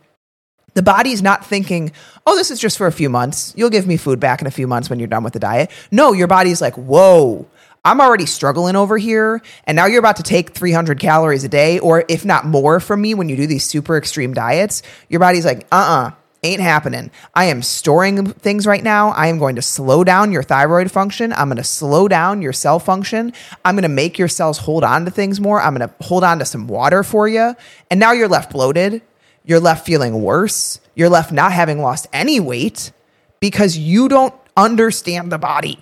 the 0.75 0.83
body's 0.83 1.23
not 1.23 1.45
thinking, 1.45 1.93
oh, 2.27 2.37
this 2.37 2.51
is 2.51 2.59
just 2.59 2.79
for 2.79 2.87
a 2.87 2.93
few 2.93 3.09
months. 3.09 3.53
You'll 3.57 3.71
give 3.71 3.87
me 3.87 3.97
food 3.97 4.21
back 4.21 4.41
in 4.41 4.47
a 4.47 4.51
few 4.51 4.67
months 4.67 4.89
when 4.89 4.99
you're 4.99 5.09
done 5.09 5.25
with 5.25 5.33
the 5.33 5.39
diet. 5.39 5.71
No, 5.91 6.13
your 6.13 6.29
body's 6.29 6.61
like, 6.61 6.75
whoa, 6.77 7.47
I'm 7.85 8.01
already 8.01 8.27
struggling 8.27 8.77
over 8.77 8.97
here. 8.97 9.43
And 9.65 9.77
now 9.77 9.87
you're 9.87 9.99
about 9.99 10.17
to 10.17 10.23
take 10.23 10.51
300 10.51 10.99
calories 10.99 11.45
a 11.45 11.49
day, 11.49 11.79
or 11.79 12.05
if 12.09 12.25
not 12.25 12.47
more 12.47 12.81
from 12.81 13.03
me 13.03 13.15
when 13.15 13.29
you 13.29 13.37
do 13.37 13.47
these 13.47 13.65
super 13.65 13.97
extreme 13.97 14.35
diets. 14.35 14.83
Your 15.09 15.21
body's 15.21 15.45
like, 15.45 15.67
uh 15.73 16.11
uh 16.11 16.22
ain't 16.43 16.61
happening. 16.61 17.11
I 17.35 17.45
am 17.45 17.63
storing 17.63 18.27
things 18.27 18.67
right 18.67 18.83
now. 18.83 19.11
I 19.11 19.29
am 19.29 19.39
going 19.39 19.57
to 19.57 19.63
slow 19.63 20.03
down 20.03 20.33
your 20.33 20.43
thyroid 20.43 20.91
function. 20.91 21.33
I'm 21.33 21.49
going 21.49 21.57
to 21.57 21.65
slow 21.65 22.09
down 22.09 22.43
your 22.43 22.53
cell 22.53 22.81
function. 22.81 23.33
I'm 23.65 23.77
going 23.77 23.83
to 23.83 23.89
make 23.89 24.19
your 24.19 24.29
cells 24.29 24.59
hold 24.59 24.83
on 24.83 25.05
to 25.05 25.11
things 25.11 25.41
more. 25.41 25.61
I'm 25.61 25.77
going 25.77 25.89
to 25.89 25.95
hold 26.05 26.25
on 26.25 26.41
to 26.41 26.45
some 26.45 26.67
water 26.67 27.05
for 27.05 27.29
you. 27.29 27.55
And 27.91 28.01
now 28.01 28.13
you're 28.13 28.29
left 28.29 28.53
bloated. 28.53 29.03
You're 29.45 29.61
left 29.61 29.87
feeling 29.87 30.23
worse. 30.23 30.81
You're 30.95 31.09
left 31.09 31.33
not 31.33 31.53
having 31.53 31.81
lost 31.81 32.09
any 32.13 32.41
weight 32.41 32.91
because 33.39 33.79
you 33.79 34.09
don't 34.09 34.35
understand 34.57 35.31
the 35.31 35.39
body. 35.39 35.79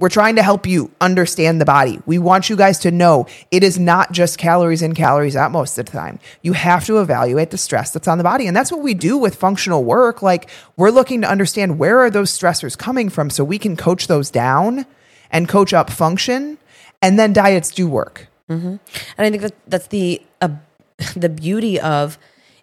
We're 0.00 0.08
trying 0.08 0.36
to 0.36 0.42
help 0.42 0.66
you 0.66 0.90
understand 1.00 1.60
the 1.60 1.66
body. 1.66 2.00
We 2.06 2.18
want 2.18 2.48
you 2.48 2.56
guys 2.56 2.78
to 2.80 2.90
know 2.90 3.26
it 3.50 3.62
is 3.62 3.78
not 3.78 4.12
just 4.12 4.38
calories 4.38 4.80
in, 4.80 4.94
calories 4.94 5.36
out 5.36 5.52
most 5.52 5.78
of 5.78 5.84
the 5.84 5.92
time. 5.92 6.18
You 6.40 6.54
have 6.54 6.86
to 6.86 7.00
evaluate 7.00 7.50
the 7.50 7.58
stress 7.58 7.90
that's 7.90 8.08
on 8.08 8.16
the 8.16 8.24
body. 8.24 8.46
And 8.46 8.56
that's 8.56 8.72
what 8.72 8.80
we 8.80 8.94
do 8.94 9.18
with 9.18 9.34
functional 9.34 9.84
work. 9.84 10.22
Like 10.22 10.48
we're 10.76 10.90
looking 10.90 11.20
to 11.20 11.28
understand 11.28 11.78
where 11.78 12.00
are 12.00 12.10
those 12.10 12.36
stressors 12.36 12.78
coming 12.78 13.10
from 13.10 13.28
so 13.28 13.44
we 13.44 13.58
can 13.58 13.76
coach 13.76 14.06
those 14.06 14.30
down 14.30 14.86
and 15.30 15.46
coach 15.46 15.74
up 15.74 15.90
function. 15.90 16.56
And 17.02 17.18
then 17.18 17.34
diets 17.34 17.70
do 17.70 17.86
work. 17.86 18.28
And 19.18 19.26
I 19.26 19.30
think 19.30 19.42
that 19.42 19.54
that's 19.66 19.86
the 19.88 20.22
uh, 20.40 20.48
the 21.14 21.28
beauty 21.28 21.78
of 21.78 22.18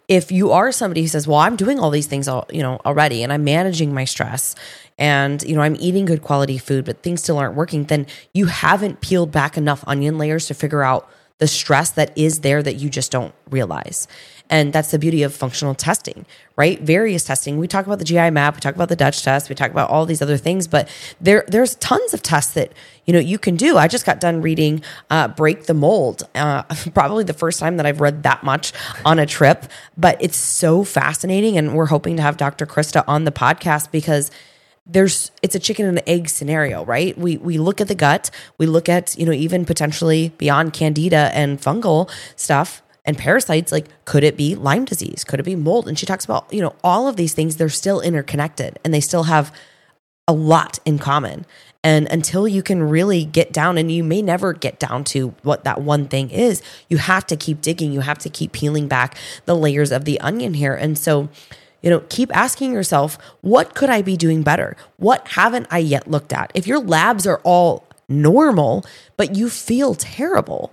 if 0.07 0.31
you 0.31 0.51
are 0.51 0.71
somebody 0.71 1.01
who 1.01 1.07
says, 1.07 1.27
"Well, 1.27 1.39
I'm 1.39 1.55
doing 1.55 1.79
all 1.79 1.89
these 1.89 2.07
things, 2.07 2.27
all, 2.27 2.45
you 2.49 2.61
know, 2.61 2.79
already, 2.85 3.23
and 3.23 3.33
I'm 3.33 3.43
managing 3.43 3.93
my 3.93 4.05
stress, 4.05 4.55
and 4.97 5.43
you 5.43 5.55
know, 5.55 5.61
I'm 5.61 5.75
eating 5.79 6.05
good 6.05 6.21
quality 6.21 6.57
food, 6.57 6.85
but 6.85 7.03
things 7.03 7.21
still 7.21 7.37
aren't 7.37 7.55
working," 7.55 7.85
then 7.85 8.07
you 8.33 8.45
haven't 8.45 9.01
peeled 9.01 9.31
back 9.31 9.57
enough 9.57 9.83
onion 9.87 10.17
layers 10.17 10.47
to 10.47 10.53
figure 10.53 10.83
out 10.83 11.09
the 11.39 11.47
stress 11.47 11.91
that 11.91 12.17
is 12.17 12.39
there 12.39 12.63
that 12.63 12.75
you 12.75 12.89
just 12.89 13.11
don't 13.11 13.33
realize. 13.49 14.07
And 14.49 14.71
that's 14.71 14.91
the 14.91 14.99
beauty 14.99 15.23
of 15.23 15.35
functional 15.35 15.75
testing, 15.75 16.25
right? 16.55 16.79
Various 16.79 17.25
testing. 17.25 17.57
We 17.57 17.67
talk 17.67 17.85
about 17.85 17.99
the 17.99 18.05
GI 18.05 18.29
map, 18.29 18.55
we 18.55 18.61
talk 18.61 18.75
about 18.75 18.87
the 18.87 18.95
Dutch 18.95 19.21
test, 19.21 19.49
we 19.49 19.55
talk 19.55 19.71
about 19.71 19.89
all 19.89 20.05
these 20.05 20.21
other 20.21 20.37
things, 20.37 20.67
but 20.67 20.87
there 21.19 21.43
there's 21.47 21.75
tons 21.75 22.13
of 22.13 22.23
tests 22.23 22.53
that 22.53 22.71
you 23.05 23.13
know 23.13 23.19
you 23.19 23.37
can 23.37 23.57
do. 23.57 23.77
I 23.77 23.89
just 23.89 24.05
got 24.05 24.21
done 24.21 24.41
reading 24.41 24.81
uh, 25.09 25.27
Break 25.27 25.65
the 25.65 25.73
Mold, 25.73 26.23
uh, 26.33 26.63
probably 26.93 27.25
the 27.25 27.33
first 27.33 27.59
time 27.59 27.75
that 27.77 27.85
I've 27.85 27.99
read 27.99 28.23
that 28.23 28.43
much 28.43 28.71
on 29.03 29.19
a 29.19 29.25
trip, 29.25 29.65
but 29.97 30.17
it's 30.21 30.37
so 30.37 30.85
fascinating, 30.85 31.57
and 31.57 31.75
we're 31.75 31.87
hoping 31.87 32.15
to 32.15 32.21
have 32.21 32.37
Dr. 32.37 32.65
Crista 32.65 33.03
on 33.05 33.25
the 33.25 33.31
podcast 33.31 33.91
because 33.91 34.31
there's 34.89 35.31
it's 35.41 35.55
a 35.55 35.59
chicken 35.59 35.85
and 35.85 36.01
egg 36.07 36.29
scenario, 36.29 36.85
right? 36.85 37.17
We 37.17 37.37
we 37.37 37.57
look 37.57 37.81
at 37.81 37.87
the 37.87 37.95
gut, 37.95 38.29
we 38.57 38.65
look 38.65 38.87
at, 38.89 39.17
you 39.17 39.25
know, 39.25 39.31
even 39.31 39.65
potentially 39.65 40.33
beyond 40.37 40.73
candida 40.73 41.31
and 41.33 41.59
fungal 41.59 42.09
stuff 42.35 42.81
and 43.05 43.17
parasites, 43.17 43.71
like 43.71 43.87
could 44.05 44.23
it 44.23 44.37
be 44.37 44.55
Lyme 44.55 44.85
disease? 44.85 45.23
Could 45.23 45.39
it 45.39 45.43
be 45.43 45.55
mold? 45.55 45.87
And 45.87 45.97
she 45.97 46.05
talks 46.05 46.25
about, 46.25 46.51
you 46.53 46.61
know, 46.61 46.75
all 46.83 47.07
of 47.07 47.15
these 47.15 47.33
things, 47.33 47.57
they're 47.57 47.69
still 47.69 48.01
interconnected 48.01 48.79
and 48.83 48.93
they 48.93 49.01
still 49.01 49.23
have 49.23 49.53
a 50.27 50.33
lot 50.33 50.79
in 50.85 50.99
common. 50.99 51.45
And 51.83 52.07
until 52.11 52.47
you 52.47 52.63
can 52.63 52.83
really 52.83 53.23
get 53.23 53.53
down, 53.53 53.77
and 53.77 53.89
you 53.89 54.03
may 54.03 54.21
never 54.21 54.51
get 54.51 54.77
down 54.77 55.05
to 55.05 55.29
what 55.43 55.63
that 55.63 55.79
one 55.79 56.07
thing 56.07 56.31
is, 56.31 56.61
you 56.89 56.97
have 56.97 57.25
to 57.27 57.37
keep 57.37 57.61
digging. 57.61 57.93
You 57.93 58.01
have 58.01 58.17
to 58.19 58.29
keep 58.29 58.51
peeling 58.51 58.89
back 58.89 59.15
the 59.45 59.55
layers 59.55 59.91
of 59.91 60.03
the 60.03 60.19
onion 60.19 60.53
here. 60.53 60.73
And 60.73 60.97
so, 60.97 61.29
you 61.81 61.89
know, 61.89 62.03
keep 62.09 62.35
asking 62.35 62.73
yourself, 62.73 63.17
what 63.41 63.75
could 63.75 63.89
I 63.89 64.01
be 64.01 64.17
doing 64.17 64.43
better? 64.43 64.75
What 64.97 65.27
haven't 65.29 65.67
I 65.69 65.79
yet 65.79 66.09
looked 66.09 66.33
at? 66.33 66.51
If 66.53 66.67
your 66.67 66.79
labs 66.79 67.27
are 67.27 67.39
all 67.43 67.87
normal, 68.09 68.85
but 69.15 69.35
you 69.35 69.49
feel 69.49 69.93
terrible, 69.93 70.71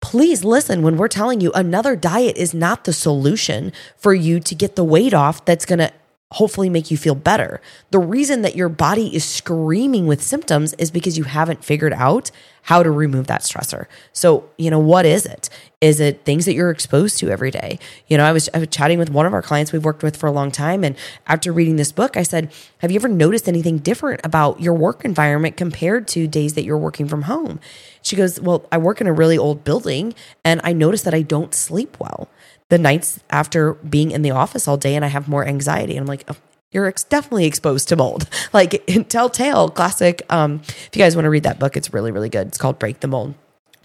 please 0.00 0.44
listen 0.44 0.82
when 0.82 0.96
we're 0.96 1.08
telling 1.08 1.40
you 1.40 1.52
another 1.52 1.96
diet 1.96 2.36
is 2.36 2.54
not 2.54 2.84
the 2.84 2.92
solution 2.92 3.72
for 3.96 4.14
you 4.14 4.40
to 4.40 4.54
get 4.54 4.76
the 4.76 4.84
weight 4.84 5.14
off 5.14 5.44
that's 5.44 5.66
going 5.66 5.78
to 5.78 5.92
hopefully 6.32 6.68
make 6.68 6.90
you 6.90 6.96
feel 6.96 7.14
better. 7.14 7.60
The 7.92 8.00
reason 8.00 8.42
that 8.42 8.56
your 8.56 8.68
body 8.68 9.14
is 9.14 9.24
screaming 9.24 10.08
with 10.08 10.20
symptoms 10.20 10.72
is 10.74 10.90
because 10.90 11.16
you 11.16 11.22
haven't 11.24 11.64
figured 11.64 11.92
out 11.92 12.32
how 12.62 12.82
to 12.82 12.90
remove 12.90 13.28
that 13.28 13.42
stressor. 13.42 13.86
So, 14.12 14.50
you 14.58 14.68
know, 14.68 14.78
what 14.80 15.06
is 15.06 15.24
it? 15.24 15.48
Is 15.80 16.00
it 16.00 16.24
things 16.24 16.44
that 16.46 16.54
you're 16.54 16.70
exposed 16.70 17.18
to 17.18 17.30
every 17.30 17.52
day? 17.52 17.78
You 18.08 18.18
know, 18.18 18.24
I 18.24 18.32
was, 18.32 18.48
I 18.52 18.58
was 18.58 18.68
chatting 18.68 18.98
with 18.98 19.08
one 19.08 19.24
of 19.24 19.32
our 19.32 19.42
clients 19.42 19.72
we've 19.72 19.84
worked 19.84 20.02
with 20.02 20.16
for 20.16 20.26
a 20.26 20.32
long 20.32 20.50
time. 20.50 20.82
And 20.82 20.96
after 21.28 21.52
reading 21.52 21.76
this 21.76 21.92
book, 21.92 22.16
I 22.16 22.24
said, 22.24 22.52
Have 22.78 22.90
you 22.90 22.96
ever 22.96 23.06
noticed 23.06 23.48
anything 23.48 23.78
different 23.78 24.20
about 24.24 24.60
your 24.60 24.74
work 24.74 25.04
environment 25.04 25.56
compared 25.56 26.08
to 26.08 26.26
days 26.26 26.54
that 26.54 26.64
you're 26.64 26.76
working 26.76 27.06
from 27.06 27.22
home? 27.22 27.60
She 28.02 28.16
goes, 28.16 28.40
Well, 28.40 28.66
I 28.72 28.78
work 28.78 29.00
in 29.00 29.06
a 29.06 29.12
really 29.12 29.38
old 29.38 29.62
building 29.62 30.12
and 30.44 30.60
I 30.64 30.72
notice 30.72 31.02
that 31.02 31.14
I 31.14 31.22
don't 31.22 31.54
sleep 31.54 31.96
well 32.00 32.28
the 32.68 32.78
nights 32.78 33.20
after 33.30 33.74
being 33.74 34.10
in 34.10 34.22
the 34.22 34.30
office 34.30 34.66
all 34.66 34.76
day 34.76 34.94
and 34.96 35.04
I 35.04 35.08
have 35.08 35.28
more 35.28 35.46
anxiety. 35.46 35.96
And 35.96 36.00
I'm 36.00 36.06
like, 36.06 36.24
oh, 36.28 36.36
you're 36.72 36.86
ex- 36.86 37.04
definitely 37.04 37.46
exposed 37.46 37.88
to 37.88 37.96
mold. 37.96 38.28
Like 38.52 38.84
Telltale, 39.08 39.68
classic. 39.70 40.22
Um, 40.30 40.62
if 40.66 40.90
you 40.94 41.00
guys 41.00 41.14
want 41.14 41.24
to 41.24 41.30
read 41.30 41.42
that 41.42 41.58
book, 41.58 41.76
it's 41.76 41.92
really, 41.92 42.10
really 42.10 42.28
good. 42.28 42.48
It's 42.48 42.58
called 42.58 42.78
Break 42.78 43.00
the 43.00 43.08
Mold. 43.08 43.34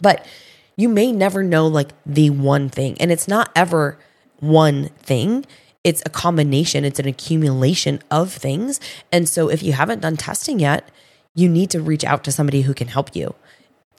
But 0.01 0.25
you 0.77 0.87
may 0.87 1.11
never 1.11 1.43
know 1.43 1.67
like 1.67 1.89
the 2.05 2.29
one 2.29 2.69
thing. 2.69 2.97
And 2.99 3.11
it's 3.11 3.27
not 3.27 3.51
ever 3.55 3.97
one 4.39 4.89
thing. 4.99 5.45
It's 5.83 6.01
a 6.05 6.09
combination, 6.09 6.85
it's 6.85 6.99
an 6.99 7.07
accumulation 7.07 8.01
of 8.11 8.31
things. 8.31 8.79
And 9.11 9.27
so 9.27 9.49
if 9.49 9.63
you 9.63 9.73
haven't 9.73 10.01
done 10.01 10.15
testing 10.15 10.59
yet, 10.59 10.89
you 11.33 11.49
need 11.49 11.69
to 11.71 11.81
reach 11.81 12.03
out 12.03 12.23
to 12.25 12.31
somebody 12.31 12.61
who 12.61 12.73
can 12.73 12.87
help 12.87 13.15
you 13.15 13.33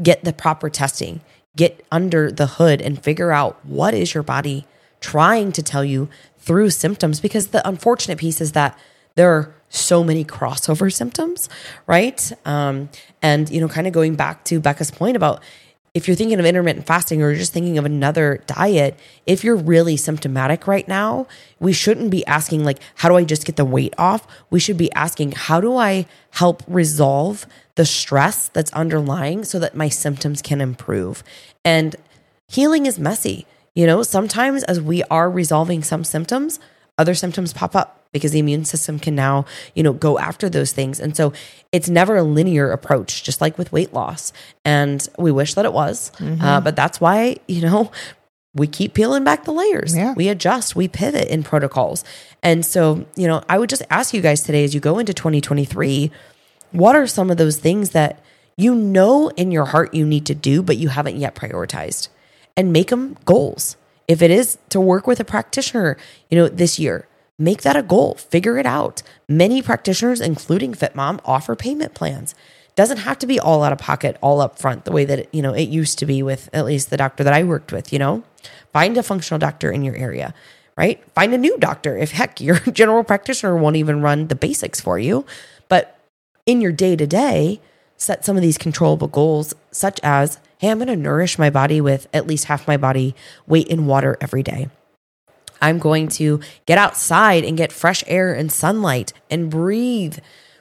get 0.03 0.25
the 0.25 0.33
proper 0.33 0.71
testing, 0.71 1.21
get 1.57 1.85
under 1.91 2.31
the 2.31 2.47
hood 2.47 2.81
and 2.81 3.03
figure 3.03 3.33
out 3.33 3.65
what 3.65 3.95
is 3.95 4.15
your 4.15 4.23
body 4.23 4.67
trying 5.01 5.53
to 5.53 5.63
tell 5.63 5.85
you 5.85 6.09
through 6.39 6.71
symptoms 6.71 7.21
because 7.21 7.49
the 7.49 7.67
unfortunate 7.67 8.19
piece 8.19 8.41
is 8.41 8.53
that 8.53 8.79
there 9.15 9.31
are 9.31 9.55
so 9.69 10.05
many 10.05 10.25
crossover 10.25 10.93
symptoms, 10.93 11.49
right? 11.87 12.33
Um, 12.45 12.91
and, 13.21 13.49
you 13.51 13.61
know, 13.61 13.69
kind 13.69 13.87
of 13.87 13.93
going 13.93 14.17
back 14.17 14.45
to 14.45 14.61
Becca's 14.61 14.91
point 14.91 15.17
about 15.17 15.43
if 15.95 16.09
you're 16.09 16.17
thinking 16.17 16.39
of 16.39 16.47
intermittent 16.47 16.87
fasting 16.87 17.23
or 17.23 17.29
you're 17.29 17.39
just 17.39 17.53
thinking 17.53 17.77
of 17.77 17.85
another 17.85 18.43
diet, 18.47 18.99
if 19.27 19.45
you're 19.45 19.57
really 19.57 19.97
symptomatic 19.97 20.67
right 20.67 20.89
now, 20.89 21.27
we 21.61 21.73
shouldn't 21.73 22.11
be 22.11 22.25
asking, 22.27 22.65
like, 22.65 22.79
how 22.97 23.11
do 23.11 23.17
I 23.17 23.25
just 23.25 23.45
get 23.45 23.57
the 23.57 23.65
weight 23.65 23.95
off? 23.99 24.27
We 24.49 24.59
should 24.59 24.79
be 24.79 24.91
asking, 24.93 25.33
how 25.33 25.61
do 25.61 25.77
I 25.77 26.07
help 26.31 26.63
resolve 26.67 27.47
the 27.75 27.87
stress 27.87 28.49
that's 28.49 28.73
underlying 28.73 29.45
so 29.45 29.59
that 29.59 29.75
my 29.75 29.89
symptoms 29.89 30.43
can 30.43 30.61
improve? 30.61 31.23
And 31.65 31.97
healing 32.49 32.87
is 32.87 32.99
messy. 32.99 33.47
You 33.75 33.87
know, 33.87 34.03
sometimes 34.03 34.65
as 34.65 34.81
we 34.81 35.03
are 35.05 35.31
resolving 35.31 35.83
some 35.83 36.05
symptoms, 36.05 36.61
other 36.99 37.15
symptoms 37.15 37.53
pop 37.53 37.75
up 37.75 38.03
because 38.13 38.33
the 38.33 38.39
immune 38.39 38.65
system 38.65 38.99
can 38.99 39.15
now, 39.15 39.47
you 39.75 39.83
know, 39.83 39.93
go 39.93 40.19
after 40.19 40.49
those 40.49 40.73
things. 40.73 41.01
And 41.01 41.17
so 41.17 41.33
it's 41.73 41.89
never 41.89 42.17
a 42.17 42.23
linear 42.23 42.71
approach, 42.71 43.23
just 43.25 43.41
like 43.41 43.57
with 43.57 43.73
weight 43.73 43.95
loss. 43.95 44.33
And 44.65 45.07
we 45.19 45.33
wish 45.33 45.55
that 45.55 45.65
it 45.65 45.73
was. 45.73 46.13
Mm-hmm. 46.19 46.43
Uh, 46.43 46.61
but 46.61 46.77
that's 46.77 47.01
why, 47.01 47.39
you 47.49 47.63
know, 47.63 47.91
we 48.55 48.67
keep 48.67 48.93
peeling 48.93 49.25
back 49.25 49.45
the 49.45 49.53
layers. 49.53 49.97
Yeah. 49.97 50.13
We 50.13 50.29
adjust, 50.29 50.77
we 50.77 50.87
pivot 50.87 51.29
in 51.29 51.43
protocols. 51.43 52.05
And 52.43 52.67
so, 52.67 53.07
you 53.17 53.27
know, 53.27 53.43
I 53.49 53.59
would 53.59 53.71
just 53.71 53.83
ask 53.89 54.13
you 54.13 54.21
guys 54.21 54.43
today 54.43 54.63
as 54.65 54.75
you 54.75 54.81
go 54.81 54.99
into 54.99 55.15
2023, 55.15 56.11
what 56.73 56.97
are 56.97 57.07
some 57.07 57.31
of 57.31 57.37
those 57.37 57.59
things 57.59 57.91
that 57.91 58.21
you 58.57 58.75
know 58.75 59.29
in 59.31 59.51
your 59.51 59.67
heart 59.67 59.95
you 59.95 60.05
need 60.07 60.27
to 60.27 60.35
do, 60.35 60.63
but 60.63 60.77
you 60.77 60.89
haven't 60.89 61.17
yet 61.17 61.35
prioritized? 61.35 62.09
and 62.57 62.73
make 62.73 62.89
them 62.89 63.17
goals. 63.25 63.77
If 64.09 64.23
it 64.23 64.31
is 64.31 64.59
to 64.71 64.81
work 64.81 65.07
with 65.07 65.21
a 65.21 65.25
practitioner, 65.25 65.97
you 66.31 66.37
know, 66.37 66.49
this 66.49 66.79
year, 66.79 67.07
make 67.39 67.63
that 67.63 67.77
a 67.77 67.83
goal, 67.83 68.15
figure 68.15 68.59
it 68.59 68.67
out. 68.67 69.03
Many 69.29 69.63
practitioners, 69.63 70.21
including 70.21 70.75
FitMom, 70.75 71.21
offer 71.25 71.57
payment 71.57 71.95
plans. 71.95 72.35
Doesn't 72.75 72.99
have 72.99 73.19
to 73.19 73.27
be 73.27 73.39
all 73.39 73.63
out 73.63 73.73
of 73.73 73.79
pocket, 73.79 74.17
all 74.21 74.41
up 74.41 74.59
front, 74.59 74.85
the 74.85 74.93
way 74.93 75.05
that, 75.05 75.33
you 75.35 75.43
know, 75.43 75.53
it 75.53 75.69
used 75.69 75.99
to 75.99 76.07
be 76.07 76.23
with 76.23 76.49
at 76.53 76.65
least 76.65 76.91
the 76.91 76.97
doctor 76.97 77.23
that 77.23 77.33
I 77.33 77.45
worked 77.45 77.73
with, 77.73 77.93
you 77.93 77.99
know. 77.99 78.23
Find 78.73 78.97
a 78.97 79.03
functional 79.03 79.39
doctor 79.39 79.71
in 79.71 79.83
your 79.83 79.95
area, 79.95 80.35
right? 80.77 81.03
Find 81.15 81.35
a 81.35 81.39
new 81.39 81.59
doctor. 81.59 81.97
If 81.97 82.13
heck, 82.13 82.41
your 82.41 82.59
general 82.61 83.05
practitioner 83.05 83.57
won't 83.57 83.77
even 83.77 84.01
run 84.01 84.29
the 84.29 84.35
basics 84.35 84.81
for 84.81 84.99
you. 84.99 85.27
But 85.69 85.99
in 86.47 86.61
your 86.61 86.73
day 86.73 86.97
to 86.97 87.07
day, 87.07 87.61
set 87.97 88.25
some 88.25 88.37
of 88.37 88.43
these 88.43 88.59
controllable 88.59 89.09
goals, 89.09 89.55
such 89.71 90.01
as 90.03 90.39
hey, 90.59 90.71
I'm 90.71 90.79
going 90.79 90.87
to 90.87 90.97
nourish 90.97 91.41
my 91.41 91.51
body 91.51 91.81
with 91.81 92.07
at 92.13 92.27
least 92.27 92.45
half 92.45 92.69
my 92.69 92.77
body 92.77 93.17
weight 93.49 93.67
in 93.67 93.87
water 93.87 94.17
every 94.21 94.45
day. 94.45 94.69
I'm 95.61 95.81
going 95.81 96.07
to 96.09 96.41
get 96.67 96.79
outside 96.79 97.45
and 97.45 97.57
get 97.57 97.73
fresh 97.73 98.05
air 98.07 98.33
and 98.33 98.51
sunlight 98.51 99.13
and 99.29 99.51
breathe. 99.51 100.19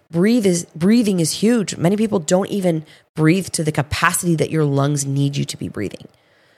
Breathe 0.10 0.46
is 0.46 0.66
breathing 0.76 1.20
is 1.20 1.42
huge. 1.42 1.78
Many 1.78 1.98
people 1.98 2.20
don't 2.20 2.50
even 2.50 2.86
breathe 3.16 3.48
to 3.50 3.64
the 3.64 3.72
capacity 3.72 4.36
that 4.36 4.50
your 4.50 4.66
lungs 4.66 5.06
need 5.06 5.38
you 5.38 5.46
to 5.46 5.58
be 5.58 5.70
breathing. 5.70 6.08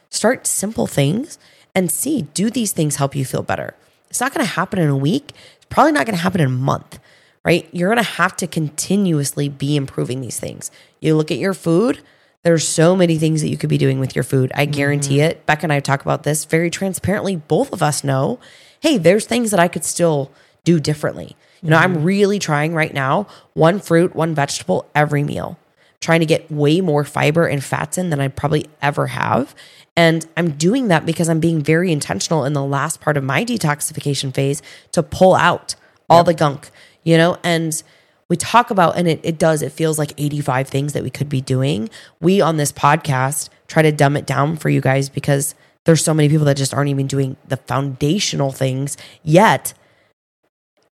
Start 0.09 0.47
simple 0.47 0.87
things 0.87 1.37
and 1.75 1.91
see 1.91 2.23
do 2.33 2.49
these 2.49 2.71
things 2.71 2.97
help 2.97 3.15
you 3.15 3.25
feel 3.25 3.43
better? 3.43 3.75
It's 4.09 4.21
not 4.21 4.33
going 4.33 4.45
to 4.45 4.53
happen 4.53 4.79
in 4.79 4.89
a 4.89 4.97
week. 4.97 5.31
It's 5.55 5.65
probably 5.69 5.91
not 5.93 6.05
going 6.05 6.15
to 6.15 6.21
happen 6.21 6.41
in 6.41 6.47
a 6.47 6.49
month, 6.49 6.99
right? 7.45 7.67
You're 7.71 7.93
going 7.93 8.03
to 8.03 8.12
have 8.12 8.35
to 8.38 8.47
continuously 8.47 9.50
be 9.50 9.75
improving 9.75 10.21
these 10.21 10.39
things. 10.39 10.71
You 11.00 11.15
look 11.15 11.31
at 11.31 11.38
your 11.38 11.53
food, 11.53 12.01
there's 12.43 12.67
so 12.67 12.95
many 12.95 13.17
things 13.17 13.41
that 13.41 13.50
you 13.50 13.57
could 13.57 13.69
be 13.69 13.77
doing 13.77 14.00
with 14.00 14.15
your 14.15 14.23
food. 14.23 14.51
I 14.53 14.65
guarantee 14.65 15.17
mm-hmm. 15.17 15.31
it. 15.31 15.45
Becca 15.45 15.63
and 15.63 15.73
I 15.73 15.79
talk 15.79 16.01
about 16.01 16.23
this 16.23 16.45
very 16.45 16.69
transparently. 16.69 17.35
Both 17.35 17.71
of 17.73 17.81
us 17.81 18.03
know, 18.03 18.39
hey, 18.81 18.97
there's 18.97 19.25
things 19.25 19.51
that 19.51 19.59
I 19.59 19.67
could 19.67 19.85
still 19.85 20.31
do 20.63 20.79
differently. 20.79 21.35
You 21.62 21.69
know, 21.69 21.77
mm-hmm. 21.77 21.97
I'm 21.97 22.03
really 22.03 22.39
trying 22.39 22.73
right 22.73 22.93
now 22.93 23.27
one 23.53 23.79
fruit, 23.79 24.15
one 24.15 24.35
vegetable 24.35 24.89
every 24.93 25.23
meal, 25.23 25.57
trying 26.01 26.19
to 26.19 26.25
get 26.25 26.51
way 26.51 26.81
more 26.81 27.05
fiber 27.05 27.47
and 27.47 27.63
fats 27.63 27.97
in 27.97 28.09
than 28.09 28.19
I 28.19 28.27
probably 28.27 28.67
ever 28.81 29.07
have. 29.07 29.55
And 29.95 30.25
I'm 30.35 30.51
doing 30.51 30.89
that 30.89 31.05
because 31.05 31.29
I'm 31.29 31.39
being 31.39 31.62
very 31.62 31.91
intentional 31.91 32.43
in 32.43 32.53
the 32.53 32.63
last 32.63 33.00
part 33.00 33.15
of 33.15 33.23
my 33.23 33.45
detoxification 33.45 34.33
phase 34.33 34.62
to 34.91 35.01
pull 35.03 35.35
out 35.35 35.75
all 36.09 36.19
yep. 36.19 36.25
the 36.25 36.33
gunk, 36.33 36.69
you 37.03 37.17
know, 37.17 37.38
and 37.43 37.81
we 38.29 38.38
talk 38.38 38.72
about, 38.72 38.98
and 38.98 39.07
it, 39.07 39.19
it 39.24 39.38
does, 39.38 39.62
it 39.62 39.72
feels 39.72 40.00
like 40.00 40.13
85 40.17 40.67
things 40.67 40.93
that 40.93 41.03
we 41.03 41.10
could 41.10 41.29
be 41.29 41.41
doing. 41.41 41.89
We 42.19 42.41
on 42.41 42.57
this 42.57 42.72
podcast 42.72 43.50
try 43.67 43.81
to 43.81 43.91
dumb 43.91 44.15
it 44.17 44.25
down 44.25 44.57
for 44.57 44.69
you 44.69 44.81
guys 44.81 45.10
because 45.10 45.55
there's 45.86 46.03
so 46.03 46.13
many 46.13 46.29
people 46.29 46.45
that 46.45 46.57
just 46.57 46.74
aren't 46.74 46.89
even 46.89 47.07
doing 47.07 47.38
the 47.48 47.57
foundational 47.57 48.51
things 48.51 48.98
yet. 49.22 49.74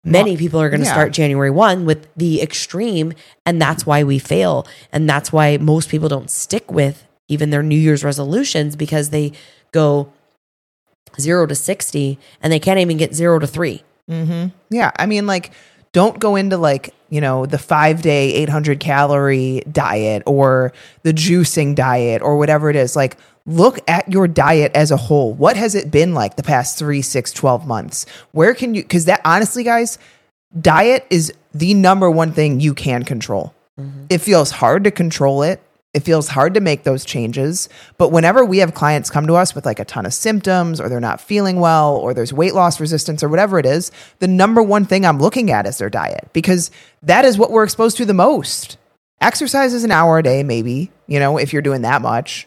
Many 0.04 0.36
people 0.36 0.60
are 0.60 0.70
going 0.70 0.80
to 0.80 0.86
yeah. 0.86 0.92
start 0.92 1.12
January 1.12 1.50
1 1.50 1.84
with 1.84 2.08
the 2.16 2.40
extreme, 2.40 3.12
and 3.44 3.60
that's 3.60 3.84
why 3.84 4.04
we 4.04 4.18
fail. 4.18 4.66
And 4.90 5.08
that's 5.08 5.32
why 5.32 5.58
most 5.58 5.90
people 5.90 6.08
don't 6.08 6.30
stick 6.30 6.72
with 6.72 7.06
even 7.26 7.50
their 7.50 7.62
New 7.62 7.76
Year's 7.76 8.02
resolutions 8.02 8.74
because 8.74 9.10
they 9.10 9.32
go, 9.70 10.10
zero 11.20 11.46
to 11.46 11.54
60 11.54 12.18
and 12.42 12.52
they 12.52 12.60
can't 12.60 12.78
even 12.78 12.96
get 12.96 13.14
zero 13.14 13.38
to 13.38 13.46
three. 13.46 13.82
Mm-hmm. 14.10 14.48
Yeah. 14.70 14.90
I 14.96 15.06
mean, 15.06 15.26
like, 15.26 15.52
don't 15.92 16.18
go 16.18 16.36
into 16.36 16.56
like, 16.56 16.94
you 17.10 17.20
know, 17.20 17.46
the 17.46 17.58
five 17.58 18.02
day, 18.02 18.32
800 18.34 18.80
calorie 18.80 19.62
diet 19.70 20.22
or 20.26 20.72
the 21.02 21.12
juicing 21.12 21.74
diet 21.74 22.22
or 22.22 22.36
whatever 22.36 22.70
it 22.70 22.76
is. 22.76 22.94
Like, 22.94 23.16
look 23.46 23.78
at 23.88 24.10
your 24.12 24.28
diet 24.28 24.72
as 24.74 24.90
a 24.90 24.96
whole. 24.96 25.32
What 25.32 25.56
has 25.56 25.74
it 25.74 25.90
been 25.90 26.14
like 26.14 26.36
the 26.36 26.42
past 26.42 26.78
three, 26.78 27.02
six, 27.02 27.32
12 27.32 27.66
months? 27.66 28.06
Where 28.32 28.54
can 28.54 28.74
you, 28.74 28.82
because 28.82 29.06
that 29.06 29.20
honestly, 29.24 29.64
guys, 29.64 29.98
diet 30.60 31.06
is 31.10 31.32
the 31.54 31.74
number 31.74 32.10
one 32.10 32.32
thing 32.32 32.60
you 32.60 32.74
can 32.74 33.04
control. 33.04 33.54
Mm-hmm. 33.80 34.06
It 34.10 34.18
feels 34.18 34.50
hard 34.50 34.84
to 34.84 34.90
control 34.90 35.42
it. 35.42 35.62
It 35.94 36.00
feels 36.00 36.28
hard 36.28 36.52
to 36.54 36.60
make 36.60 36.84
those 36.84 37.04
changes. 37.04 37.68
But 37.96 38.12
whenever 38.12 38.44
we 38.44 38.58
have 38.58 38.74
clients 38.74 39.08
come 39.08 39.26
to 39.26 39.34
us 39.34 39.54
with 39.54 39.64
like 39.64 39.78
a 39.78 39.86
ton 39.86 40.04
of 40.04 40.12
symptoms 40.12 40.80
or 40.80 40.88
they're 40.88 41.00
not 41.00 41.20
feeling 41.20 41.60
well 41.60 41.96
or 41.96 42.12
there's 42.12 42.32
weight 42.32 42.54
loss 42.54 42.78
resistance 42.78 43.22
or 43.22 43.28
whatever 43.28 43.58
it 43.58 43.64
is, 43.64 43.90
the 44.18 44.28
number 44.28 44.62
one 44.62 44.84
thing 44.84 45.06
I'm 45.06 45.18
looking 45.18 45.50
at 45.50 45.66
is 45.66 45.78
their 45.78 45.88
diet 45.88 46.28
because 46.34 46.70
that 47.02 47.24
is 47.24 47.38
what 47.38 47.50
we're 47.50 47.64
exposed 47.64 47.96
to 47.96 48.04
the 48.04 48.14
most. 48.14 48.76
Exercise 49.20 49.72
is 49.72 49.82
an 49.82 49.90
hour 49.90 50.18
a 50.18 50.22
day, 50.22 50.42
maybe, 50.42 50.92
you 51.06 51.18
know, 51.18 51.38
if 51.38 51.52
you're 51.52 51.62
doing 51.62 51.82
that 51.82 52.02
much. 52.02 52.46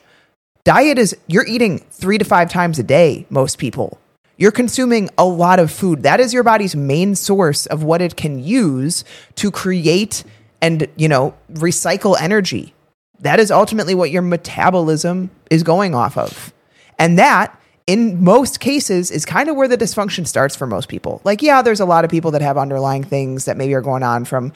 Diet 0.63 0.99
is 0.99 1.17
you're 1.25 1.45
eating 1.47 1.79
three 1.79 2.19
to 2.19 2.23
five 2.23 2.49
times 2.49 2.77
a 2.77 2.83
day, 2.83 3.25
most 3.31 3.57
people. 3.57 3.99
You're 4.37 4.51
consuming 4.51 5.09
a 5.17 5.25
lot 5.25 5.59
of 5.59 5.71
food. 5.71 6.03
That 6.03 6.19
is 6.19 6.33
your 6.33 6.43
body's 6.43 6.75
main 6.75 7.15
source 7.15 7.65
of 7.65 7.83
what 7.83 8.01
it 8.01 8.15
can 8.15 8.43
use 8.43 9.03
to 9.35 9.51
create 9.51 10.23
and, 10.61 10.87
you 10.95 11.09
know, 11.09 11.33
recycle 11.51 12.15
energy. 12.19 12.73
That 13.21 13.39
is 13.39 13.51
ultimately 13.51 13.95
what 13.95 14.11
your 14.11 14.21
metabolism 14.21 15.29
is 15.49 15.63
going 15.63 15.95
off 15.95 16.17
of. 16.17 16.53
And 16.99 17.17
that, 17.17 17.59
in 17.87 18.23
most 18.23 18.59
cases, 18.59 19.11
is 19.11 19.25
kind 19.25 19.49
of 19.49 19.55
where 19.55 19.67
the 19.67 19.77
dysfunction 19.77 20.27
starts 20.27 20.55
for 20.55 20.67
most 20.67 20.89
people. 20.89 21.21
Like, 21.23 21.41
yeah, 21.41 21.61
there's 21.61 21.79
a 21.79 21.85
lot 21.85 22.03
of 22.03 22.11
people 22.11 22.31
that 22.31 22.41
have 22.41 22.57
underlying 22.57 23.03
things 23.03 23.45
that 23.45 23.57
maybe 23.57 23.73
are 23.73 23.81
going 23.81 24.03
on 24.03 24.25
from 24.25 24.53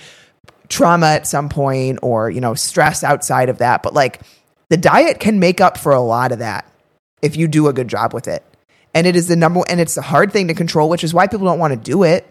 trauma 0.67 1.07
at 1.07 1.27
some 1.27 1.49
point 1.49 1.99
or, 2.01 2.29
you 2.29 2.41
know, 2.41 2.53
stress 2.55 3.03
outside 3.03 3.49
of 3.49 3.59
that. 3.59 3.83
But 3.83 3.93
like, 3.93 4.21
the 4.69 4.77
diet 4.77 5.19
can 5.19 5.39
make 5.39 5.61
up 5.61 5.77
for 5.77 5.91
a 5.91 6.01
lot 6.01 6.31
of 6.31 6.39
that 6.39 6.69
if 7.21 7.35
you 7.35 7.47
do 7.47 7.67
a 7.67 7.73
good 7.73 7.87
job 7.87 8.13
with 8.13 8.27
it. 8.27 8.43
And 8.93 9.05
it 9.05 9.15
is 9.15 9.27
the 9.27 9.35
number 9.35 9.61
and 9.67 9.79
it's 9.79 9.95
the 9.95 10.01
hard 10.01 10.31
thing 10.31 10.47
to 10.47 10.53
control, 10.53 10.89
which 10.89 11.03
is 11.03 11.13
why 11.13 11.27
people 11.27 11.45
don't 11.45 11.59
want 11.59 11.73
to 11.73 11.79
do 11.79 12.03
it. 12.03 12.25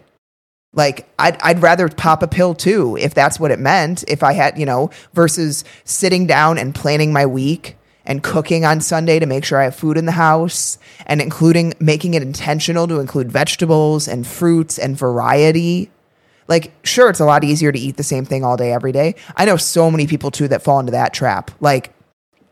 Like 0.75 1.09
I'd 1.17 1.41
I'd 1.41 1.61
rather 1.61 1.89
pop 1.89 2.21
a 2.21 2.27
pill 2.27 2.53
too 2.53 2.97
if 2.97 3.13
that's 3.13 3.39
what 3.39 3.51
it 3.51 3.59
meant. 3.59 4.03
If 4.07 4.21
I 4.21 4.33
had, 4.33 4.59
you 4.59 4.65
know, 4.65 4.91
versus 5.13 5.63
sitting 5.85 6.27
down 6.27 6.57
and 6.57 6.75
planning 6.75 7.11
my 7.11 7.25
week 7.25 7.77
and 8.05 8.21
cooking 8.21 8.65
on 8.65 8.81
Sunday 8.81 9.17
to 9.17 9.25
make 9.25 9.43
sure 9.43 9.59
I 9.59 9.63
have 9.63 9.75
food 9.75 9.97
in 9.97 10.05
the 10.05 10.11
house 10.11 10.77
and 11.07 11.21
including 11.21 11.73
making 11.79 12.13
it 12.13 12.21
intentional 12.21 12.87
to 12.87 12.99
include 12.99 13.31
vegetables 13.31 14.07
and 14.07 14.27
fruits 14.27 14.77
and 14.77 14.97
variety. 14.97 15.89
Like, 16.47 16.71
sure, 16.85 17.09
it's 17.09 17.19
a 17.19 17.25
lot 17.25 17.43
easier 17.43 17.71
to 17.71 17.79
eat 17.79 17.97
the 17.97 18.03
same 18.03 18.23
thing 18.23 18.43
all 18.43 18.55
day, 18.55 18.71
every 18.71 18.91
day. 18.91 19.15
I 19.35 19.45
know 19.45 19.57
so 19.57 19.89
many 19.89 20.05
people 20.05 20.29
too 20.29 20.47
that 20.49 20.61
fall 20.61 20.79
into 20.79 20.91
that 20.91 21.11
trap. 21.11 21.49
Like, 21.59 21.91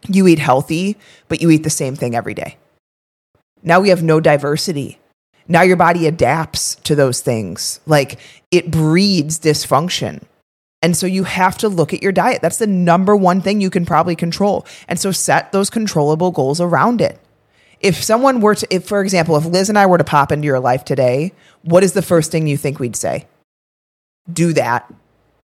you 0.07 0.27
eat 0.27 0.39
healthy, 0.39 0.97
but 1.27 1.41
you 1.41 1.51
eat 1.51 1.61
the 1.61 1.69
same 1.69 1.95
thing 1.95 2.15
every 2.15 2.33
day. 2.33 2.57
Now 3.61 3.79
we 3.79 3.89
have 3.89 4.01
no 4.01 4.19
diversity. 4.19 4.99
Now 5.47 5.61
your 5.61 5.77
body 5.77 6.07
adapts 6.07 6.75
to 6.75 6.95
those 6.95 7.21
things. 7.21 7.79
Like, 7.85 8.19
it 8.51 8.71
breeds 8.71 9.39
dysfunction. 9.39 10.23
And 10.81 10.97
so 10.97 11.05
you 11.07 11.23
have 11.23 11.57
to 11.59 11.69
look 11.69 11.93
at 11.93 12.03
your 12.03 12.11
diet. 12.11 12.41
That's 12.41 12.57
the 12.57 12.67
number 12.67 13.15
one 13.15 13.41
thing 13.41 13.61
you 13.61 13.69
can 13.69 13.85
probably 13.85 14.15
control. 14.15 14.65
And 14.87 14.99
so 14.99 15.11
set 15.11 15.51
those 15.51 15.69
controllable 15.69 16.31
goals 16.31 16.59
around 16.59 17.01
it. 17.01 17.19
If 17.79 18.03
someone 18.03 18.41
were 18.41 18.55
to, 18.55 18.67
if, 18.73 18.85
for 18.85 19.01
example, 19.01 19.35
if 19.37 19.45
Liz 19.45 19.69
and 19.69 19.77
I 19.77 19.85
were 19.85 19.97
to 19.97 20.03
pop 20.03 20.31
into 20.31 20.45
your 20.45 20.59
life 20.59 20.85
today, 20.85 21.33
what 21.63 21.83
is 21.83 21.93
the 21.93 22.01
first 22.01 22.31
thing 22.31 22.47
you 22.47 22.57
think 22.57 22.79
we'd 22.79 22.95
say? 22.95 23.27
do 24.31 24.53
that 24.53 24.91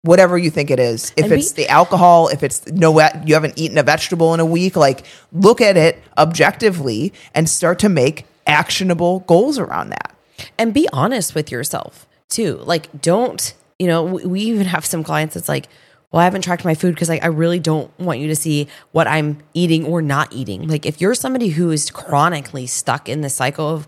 whatever 0.03 0.39
you 0.39 0.51
think 0.51 0.71
it 0.71 0.79
is 0.79 1.13
if 1.17 1.25
And 1.25 1.35
it's 1.35 1.53
the 1.53 1.69
alcohol 1.69 2.29
if 2.29 2.43
it's 2.43 2.67
no 2.69 3.01
you 3.25 3.35
haven't 3.35 3.59
eaten 3.59 3.77
a 3.79 3.83
vegetable 3.83 4.33
in 4.35 4.41
a 4.41 4.47
week 4.47 4.77
like 4.77 5.05
look 5.33 5.61
at 5.61 5.77
it 5.77 6.01
objectively 6.17 7.13
and 7.35 7.49
start 7.49 7.81
to 7.81 7.89
make 7.89 8.25
actionable 8.49 9.21
goals 9.21 9.59
around 9.59 9.91
that 9.91 10.17
and 10.59 10.75
be 10.75 10.89
honest 10.93 11.35
with 11.35 11.53
yourself 11.53 12.07
too. 12.29 12.57
Like, 12.65 13.01
don't, 13.01 13.55
you 13.79 13.87
know, 13.87 14.05
we, 14.05 14.41
even 14.41 14.67
have 14.67 14.85
some 14.85 15.05
clients 15.05 15.35
that's 15.35 15.49
like, 15.49 15.69
well, 16.11 16.21
I 16.21 16.25
haven't 16.25 16.43
tracked 16.43 16.65
my 16.65 16.75
food 16.75 16.95
because 16.95 17.09
like 17.09 17.23
I 17.23 17.29
really 17.29 17.61
don't 17.61 17.91
want 18.01 18.19
you 18.19 18.29
to 18.29 18.37
see 18.37 18.67
what 18.93 19.07
I'm 19.07 19.39
eating 19.55 19.85
or 19.85 20.01
not 20.01 20.33
eating. 20.33 20.67
Like, 20.67 20.87
if 20.87 21.01
you're 21.01 21.15
somebody 21.15 21.51
who 21.51 21.71
is 21.71 21.91
chronically 21.91 22.67
stuck 22.67 23.09
in 23.09 23.21
the 23.21 23.29
cycle 23.29 23.69
of 23.69 23.87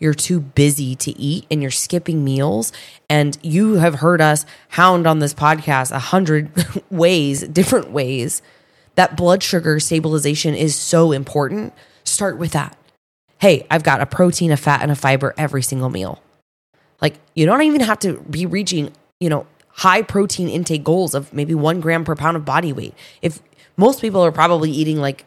you're 0.00 0.14
too 0.14 0.40
busy 0.40 0.96
to 0.96 1.16
eat 1.18 1.46
and 1.50 1.62
you're 1.62 1.70
skipping 1.70 2.24
meals, 2.24 2.72
and 3.08 3.38
you 3.42 3.74
have 3.74 3.96
heard 3.96 4.20
us 4.20 4.46
hound 4.70 5.06
on 5.06 5.18
this 5.18 5.34
podcast 5.34 5.92
a 5.92 5.98
hundred 5.98 6.50
ways, 6.90 7.42
different 7.42 7.90
ways, 7.90 8.40
that 8.94 9.16
blood 9.16 9.42
sugar 9.42 9.78
stabilization 9.78 10.54
is 10.54 10.74
so 10.74 11.12
important. 11.12 11.74
Start 12.02 12.38
with 12.38 12.52
that. 12.52 12.76
Hey, 13.40 13.66
I've 13.70 13.82
got 13.82 14.02
a 14.02 14.06
protein, 14.06 14.52
a 14.52 14.56
fat, 14.56 14.82
and 14.82 14.90
a 14.90 14.94
fiber 14.94 15.34
every 15.38 15.62
single 15.62 15.88
meal. 15.88 16.22
Like 17.00 17.14
you 17.34 17.46
don't 17.46 17.62
even 17.62 17.80
have 17.80 17.98
to 18.00 18.20
be 18.30 18.44
reaching, 18.44 18.92
you 19.18 19.30
know, 19.30 19.46
high 19.68 20.02
protein 20.02 20.48
intake 20.48 20.84
goals 20.84 21.14
of 21.14 21.32
maybe 21.32 21.54
one 21.54 21.80
gram 21.80 22.04
per 22.04 22.14
pound 22.14 22.36
of 22.36 22.44
body 22.44 22.72
weight. 22.72 22.94
If 23.22 23.40
most 23.78 24.02
people 24.02 24.20
are 24.20 24.32
probably 24.32 24.70
eating 24.70 24.98
like 24.98 25.24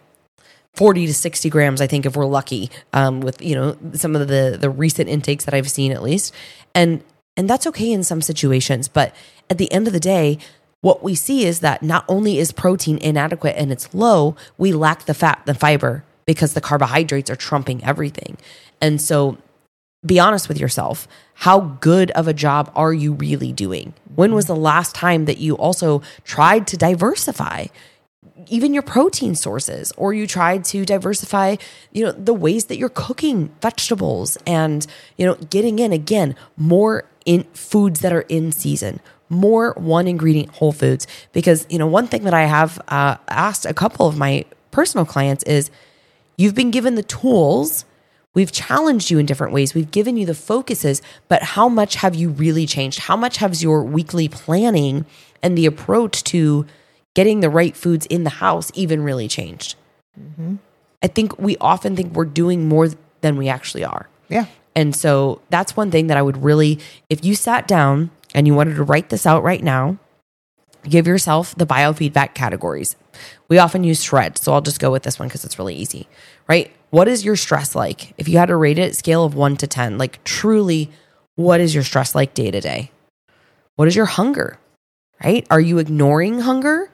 40 0.76 1.08
to 1.08 1.14
60 1.14 1.50
grams, 1.50 1.82
I 1.82 1.88
think, 1.88 2.06
if 2.06 2.16
we're 2.16 2.26
lucky, 2.26 2.70
um, 2.94 3.20
with, 3.22 3.42
you 3.42 3.56
know, 3.56 3.78
some 3.94 4.16
of 4.16 4.28
the 4.28 4.58
the 4.60 4.70
recent 4.70 5.10
intakes 5.10 5.46
that 5.46 5.56
I've 5.56 5.70
seen 5.70 5.92
at 5.92 6.04
least. 6.04 6.34
And 6.76 7.04
and 7.36 7.50
that's 7.50 7.66
okay 7.66 7.92
in 7.92 8.04
some 8.04 8.22
situations. 8.22 8.88
But 8.88 9.16
at 9.50 9.58
the 9.58 9.72
end 9.72 9.88
of 9.88 9.94
the 9.94 10.00
day, 10.00 10.38
what 10.82 11.02
we 11.02 11.16
see 11.16 11.46
is 11.46 11.62
that 11.62 11.82
not 11.82 12.06
only 12.08 12.38
is 12.38 12.52
protein 12.52 13.00
inadequate 13.00 13.56
and 13.58 13.72
it's 13.72 13.92
low, 13.92 14.36
we 14.58 14.72
lack 14.72 15.06
the 15.06 15.16
fat, 15.16 15.42
the 15.46 15.56
fiber, 15.56 16.04
because 16.26 16.54
the 16.54 16.62
carbohydrates 16.62 17.30
are 17.30 17.36
trumping 17.36 17.84
everything. 17.84 18.38
And 18.82 19.02
so 19.02 19.38
be 20.06 20.20
honest 20.20 20.48
with 20.48 20.60
yourself. 20.60 21.08
How 21.36 21.60
good 21.60 22.12
of 22.12 22.28
a 22.28 22.34
job 22.34 22.72
are 22.76 22.94
you 22.94 23.14
really 23.14 23.52
doing? 23.52 23.94
When 24.16 24.36
was 24.36 24.46
the 24.46 24.56
last 24.56 24.96
time 24.96 25.26
that 25.26 25.38
you 25.38 25.56
also 25.56 26.02
tried 26.24 26.68
to 26.68 26.78
diversify 26.78 27.68
even 28.48 28.74
your 28.74 28.84
protein 28.84 29.36
sources 29.36 29.94
or 29.96 30.14
you 30.14 30.28
tried 30.28 30.66
to 30.66 30.86
diversify, 30.86 31.56
you 31.92 32.06
know, 32.06 32.12
the 32.12 32.34
ways 32.34 32.66
that 32.66 32.78
you're 32.78 32.90
cooking 32.90 33.54
vegetables 33.62 34.38
and, 34.46 34.86
you 35.18 35.26
know, 35.26 35.36
getting 35.36 35.80
in 35.80 35.94
again 35.94 36.36
more 36.58 37.06
in 37.26 37.44
foods 37.54 38.02
that 38.02 38.12
are 38.12 38.22
in 38.22 38.52
season, 38.52 39.00
more 39.30 39.74
one 39.78 40.08
ingredient 40.08 40.50
whole 40.56 40.74
foods 40.74 41.08
because, 41.32 41.66
you 41.70 41.78
know, 41.78 41.88
one 41.88 42.08
thing 42.08 42.24
that 42.24 42.34
I 42.34 42.44
have 42.44 42.82
uh, 42.90 43.16
asked 43.30 43.66
a 43.66 43.74
couple 43.74 44.08
of 44.08 44.18
my 44.18 44.46
personal 44.72 45.06
clients 45.06 45.44
is 45.44 45.70
you've 46.38 46.56
been 46.56 46.72
given 46.72 46.96
the 46.96 47.04
tools 47.04 47.86
We've 48.34 48.52
challenged 48.52 49.12
you 49.12 49.20
in 49.20 49.26
different 49.26 49.54
ways. 49.54 49.76
We've 49.76 49.92
given 49.92 50.18
you 50.18 50.26
the 50.26 50.34
focuses, 50.34 51.02
but 51.28 51.44
how 51.44 51.70
much 51.70 51.96
have 51.96 52.16
you 52.16 52.30
really 52.30 52.66
changed? 52.66 53.00
How 53.00 53.16
much 53.16 53.38
has 53.38 53.62
your 53.62 53.84
weekly 53.84 54.28
planning 54.28 55.06
and 55.44 55.58
the 55.58 55.68
approach 55.68 56.24
to 56.26 56.66
getting 57.14 57.42
the 57.42 57.50
right 57.50 57.78
foods 57.78 58.08
in 58.08 58.24
the 58.24 58.32
house 58.32 58.72
even 58.74 59.04
really 59.04 59.28
changed? 59.28 59.76
Mm-hmm. 60.20 60.56
I 61.04 61.08
think 61.08 61.38
we 61.38 61.58
often 61.58 61.96
think 61.96 62.14
we're 62.14 62.26
doing 62.26 62.68
more 62.68 62.90
than 63.22 63.38
we 63.38 63.50
actually 63.50 63.84
are. 63.84 64.10
yeah 64.30 64.48
And 64.76 64.96
so 64.96 65.42
that's 65.50 65.78
one 65.78 65.92
thing 65.92 66.08
that 66.08 66.18
I 66.18 66.22
would 66.22 66.44
really, 66.44 66.80
if 67.10 67.24
you 67.24 67.36
sat 67.36 67.68
down 67.68 68.10
and 68.34 68.48
you 68.48 68.56
wanted 68.56 68.76
to 68.76 68.84
write 68.84 69.10
this 69.10 69.28
out 69.28 69.44
right 69.44 69.64
now, 69.64 70.00
give 70.84 71.08
yourself 71.08 71.56
the 71.56 71.66
biofeedback 71.66 72.34
categories. 72.34 72.96
We 73.48 73.58
often 73.58 73.84
use 73.84 74.04
SHRED, 74.04 74.38
so 74.38 74.54
I'll 74.54 74.62
just 74.62 74.80
go 74.80 74.92
with 74.92 75.04
this 75.04 75.20
one 75.20 75.28
because 75.28 75.46
it's 75.46 75.60
really 75.60 75.76
easy, 75.76 76.08
right? 76.48 76.72
What 76.90 77.08
is 77.08 77.26
your 77.26 77.36
stress 77.36 77.76
like? 77.76 78.14
If 78.18 78.28
you 78.28 78.38
had 78.38 78.48
to 78.48 78.56
rate 78.56 78.80
it, 78.80 78.96
scale 78.96 79.24
of 79.26 79.36
one 79.36 79.58
to 79.58 79.68
10, 79.68 79.98
like 79.98 80.24
truly, 80.24 80.92
what 81.36 81.60
is 81.60 81.74
your 81.74 81.84
stress 81.84 82.16
like 82.16 82.34
day 82.34 82.52
to 82.52 82.62
day? 82.62 82.92
What 83.76 83.88
is 83.88 83.96
your 83.96 84.06
hunger, 84.06 84.60
right? 85.24 85.46
Are 85.50 85.62
you 85.62 85.80
ignoring 85.80 86.40
hunger? 86.42 86.90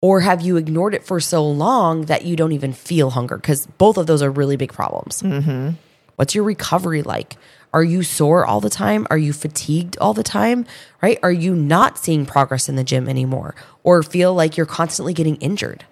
Or 0.00 0.20
have 0.20 0.42
you 0.42 0.58
ignored 0.58 0.94
it 0.94 1.02
for 1.02 1.18
so 1.18 1.42
long 1.48 2.06
that 2.06 2.26
you 2.26 2.36
don't 2.36 2.52
even 2.52 2.74
feel 2.74 3.10
hunger? 3.10 3.36
Because 3.36 3.66
both 3.66 3.96
of 3.96 4.06
those 4.06 4.20
are 4.20 4.30
really 4.30 4.56
big 4.56 4.70
problems. 4.70 5.22
Mm-hmm. 5.22 5.70
What's 6.16 6.34
your 6.34 6.44
recovery 6.44 7.02
like? 7.02 7.36
Are 7.74 7.82
you 7.82 8.04
sore 8.04 8.46
all 8.46 8.60
the 8.60 8.70
time? 8.70 9.04
Are 9.10 9.18
you 9.18 9.32
fatigued 9.32 9.98
all 9.98 10.14
the 10.14 10.22
time? 10.22 10.64
Right? 11.02 11.18
Are 11.24 11.32
you 11.32 11.56
not 11.56 11.98
seeing 11.98 12.24
progress 12.24 12.68
in 12.68 12.76
the 12.76 12.84
gym 12.84 13.08
anymore 13.08 13.56
or 13.82 14.02
feel 14.04 14.32
like 14.32 14.56
you're 14.56 14.64
constantly 14.64 15.12
getting 15.12 15.34
injured? 15.36 15.84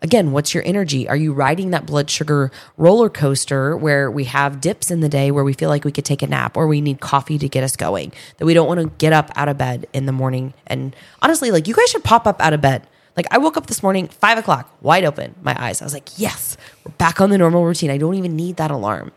Again, 0.00 0.30
what's 0.30 0.54
your 0.54 0.62
energy? 0.64 1.08
Are 1.08 1.16
you 1.16 1.32
riding 1.32 1.70
that 1.70 1.86
blood 1.86 2.08
sugar 2.08 2.52
roller 2.76 3.08
coaster 3.08 3.76
where 3.76 4.08
we 4.08 4.24
have 4.24 4.60
dips 4.60 4.92
in 4.92 5.00
the 5.00 5.08
day 5.08 5.32
where 5.32 5.42
we 5.42 5.54
feel 5.54 5.68
like 5.68 5.84
we 5.84 5.90
could 5.90 6.04
take 6.04 6.22
a 6.22 6.28
nap 6.28 6.56
or 6.56 6.68
we 6.68 6.80
need 6.80 7.00
coffee 7.00 7.36
to 7.36 7.48
get 7.48 7.64
us 7.64 7.74
going? 7.74 8.12
That 8.36 8.46
we 8.46 8.54
don't 8.54 8.68
want 8.68 8.78
to 8.78 8.86
get 8.98 9.12
up 9.12 9.32
out 9.34 9.48
of 9.48 9.58
bed 9.58 9.88
in 9.92 10.06
the 10.06 10.12
morning. 10.12 10.54
And 10.68 10.94
honestly, 11.20 11.50
like 11.50 11.66
you 11.66 11.74
guys 11.74 11.90
should 11.90 12.04
pop 12.04 12.28
up 12.28 12.40
out 12.40 12.52
of 12.52 12.60
bed. 12.60 12.86
Like 13.16 13.26
I 13.32 13.38
woke 13.38 13.56
up 13.56 13.66
this 13.66 13.82
morning, 13.82 14.06
five 14.06 14.38
o'clock, 14.38 14.72
wide 14.80 15.04
open, 15.04 15.34
my 15.42 15.60
eyes. 15.60 15.82
I 15.82 15.84
was 15.84 15.94
like, 15.94 16.16
yes, 16.16 16.56
we're 16.84 16.92
back 16.92 17.20
on 17.20 17.30
the 17.30 17.38
normal 17.38 17.64
routine. 17.64 17.90
I 17.90 17.98
don't 17.98 18.14
even 18.14 18.36
need 18.36 18.58
that 18.58 18.70
alarm. 18.70 19.10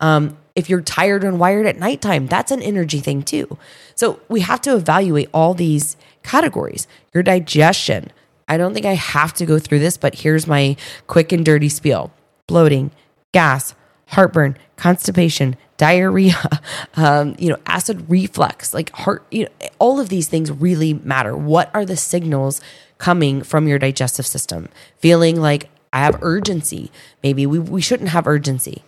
Um, 0.00 0.36
if 0.58 0.68
you're 0.68 0.80
tired 0.80 1.22
and 1.22 1.38
wired 1.38 1.66
at 1.66 1.78
nighttime, 1.78 2.26
that's 2.26 2.50
an 2.50 2.60
energy 2.60 2.98
thing 2.98 3.22
too. 3.22 3.56
So 3.94 4.18
we 4.28 4.40
have 4.40 4.60
to 4.62 4.74
evaluate 4.74 5.30
all 5.32 5.54
these 5.54 5.96
categories. 6.24 6.88
Your 7.14 7.22
digestion. 7.22 8.10
I 8.48 8.56
don't 8.56 8.74
think 8.74 8.84
I 8.84 8.94
have 8.94 9.32
to 9.34 9.46
go 9.46 9.60
through 9.60 9.78
this, 9.78 9.96
but 9.96 10.16
here's 10.16 10.48
my 10.48 10.76
quick 11.06 11.30
and 11.30 11.44
dirty 11.44 11.68
spiel 11.68 12.10
bloating, 12.48 12.90
gas, 13.32 13.74
heartburn, 14.08 14.56
constipation, 14.76 15.56
diarrhea, 15.76 16.34
um, 16.96 17.36
you 17.38 17.48
know, 17.48 17.58
acid 17.66 18.10
reflux, 18.10 18.74
like 18.74 18.90
heart, 18.90 19.24
you 19.30 19.44
know, 19.44 19.68
all 19.78 20.00
of 20.00 20.08
these 20.08 20.26
things 20.26 20.50
really 20.50 20.92
matter. 20.92 21.36
What 21.36 21.70
are 21.72 21.84
the 21.84 21.96
signals 21.96 22.60
coming 22.98 23.42
from 23.42 23.68
your 23.68 23.78
digestive 23.78 24.26
system? 24.26 24.70
Feeling 24.98 25.40
like 25.40 25.68
I 25.92 26.00
have 26.00 26.20
urgency. 26.20 26.90
Maybe 27.22 27.46
we, 27.46 27.60
we 27.60 27.80
shouldn't 27.80 28.08
have 28.10 28.26
urgency. 28.26 28.82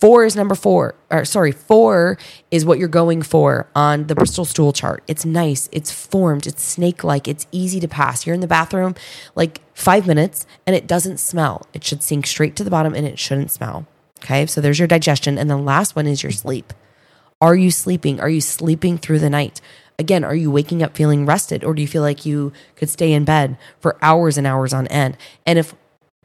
Four 0.00 0.26
is 0.26 0.36
number 0.36 0.54
four, 0.54 0.94
or 1.10 1.24
sorry, 1.24 1.52
four 1.52 2.18
is 2.50 2.66
what 2.66 2.78
you're 2.78 2.88
going 2.88 3.22
for 3.22 3.66
on 3.74 4.08
the 4.08 4.14
Bristol 4.14 4.44
stool 4.44 4.72
chart. 4.72 5.02
It's 5.08 5.24
nice, 5.24 5.70
it's 5.72 5.90
formed, 5.90 6.46
it's 6.46 6.62
snake 6.62 7.02
like, 7.02 7.26
it's 7.26 7.46
easy 7.50 7.80
to 7.80 7.88
pass. 7.88 8.26
You're 8.26 8.34
in 8.34 8.40
the 8.40 8.46
bathroom 8.46 8.94
like 9.34 9.62
five 9.74 10.06
minutes 10.06 10.46
and 10.66 10.76
it 10.76 10.86
doesn't 10.86 11.18
smell. 11.18 11.66
It 11.72 11.82
should 11.82 12.02
sink 12.02 12.26
straight 12.26 12.56
to 12.56 12.64
the 12.64 12.70
bottom 12.70 12.94
and 12.94 13.06
it 13.06 13.18
shouldn't 13.18 13.50
smell. 13.50 13.86
Okay, 14.18 14.44
so 14.46 14.60
there's 14.60 14.78
your 14.78 14.88
digestion. 14.88 15.38
And 15.38 15.48
the 15.48 15.56
last 15.56 15.96
one 15.96 16.06
is 16.06 16.22
your 16.22 16.32
sleep. 16.32 16.72
Are 17.40 17.54
you 17.54 17.70
sleeping? 17.70 18.20
Are 18.20 18.28
you 18.28 18.40
sleeping 18.40 18.98
through 18.98 19.20
the 19.20 19.30
night? 19.30 19.60
Again, 19.98 20.24
are 20.24 20.34
you 20.34 20.50
waking 20.50 20.82
up 20.82 20.94
feeling 20.94 21.24
rested 21.24 21.64
or 21.64 21.74
do 21.74 21.80
you 21.80 21.88
feel 21.88 22.02
like 22.02 22.26
you 22.26 22.52
could 22.74 22.90
stay 22.90 23.12
in 23.12 23.24
bed 23.24 23.56
for 23.80 23.96
hours 24.02 24.36
and 24.36 24.46
hours 24.46 24.74
on 24.74 24.86
end? 24.88 25.16
And 25.46 25.58
if 25.58 25.74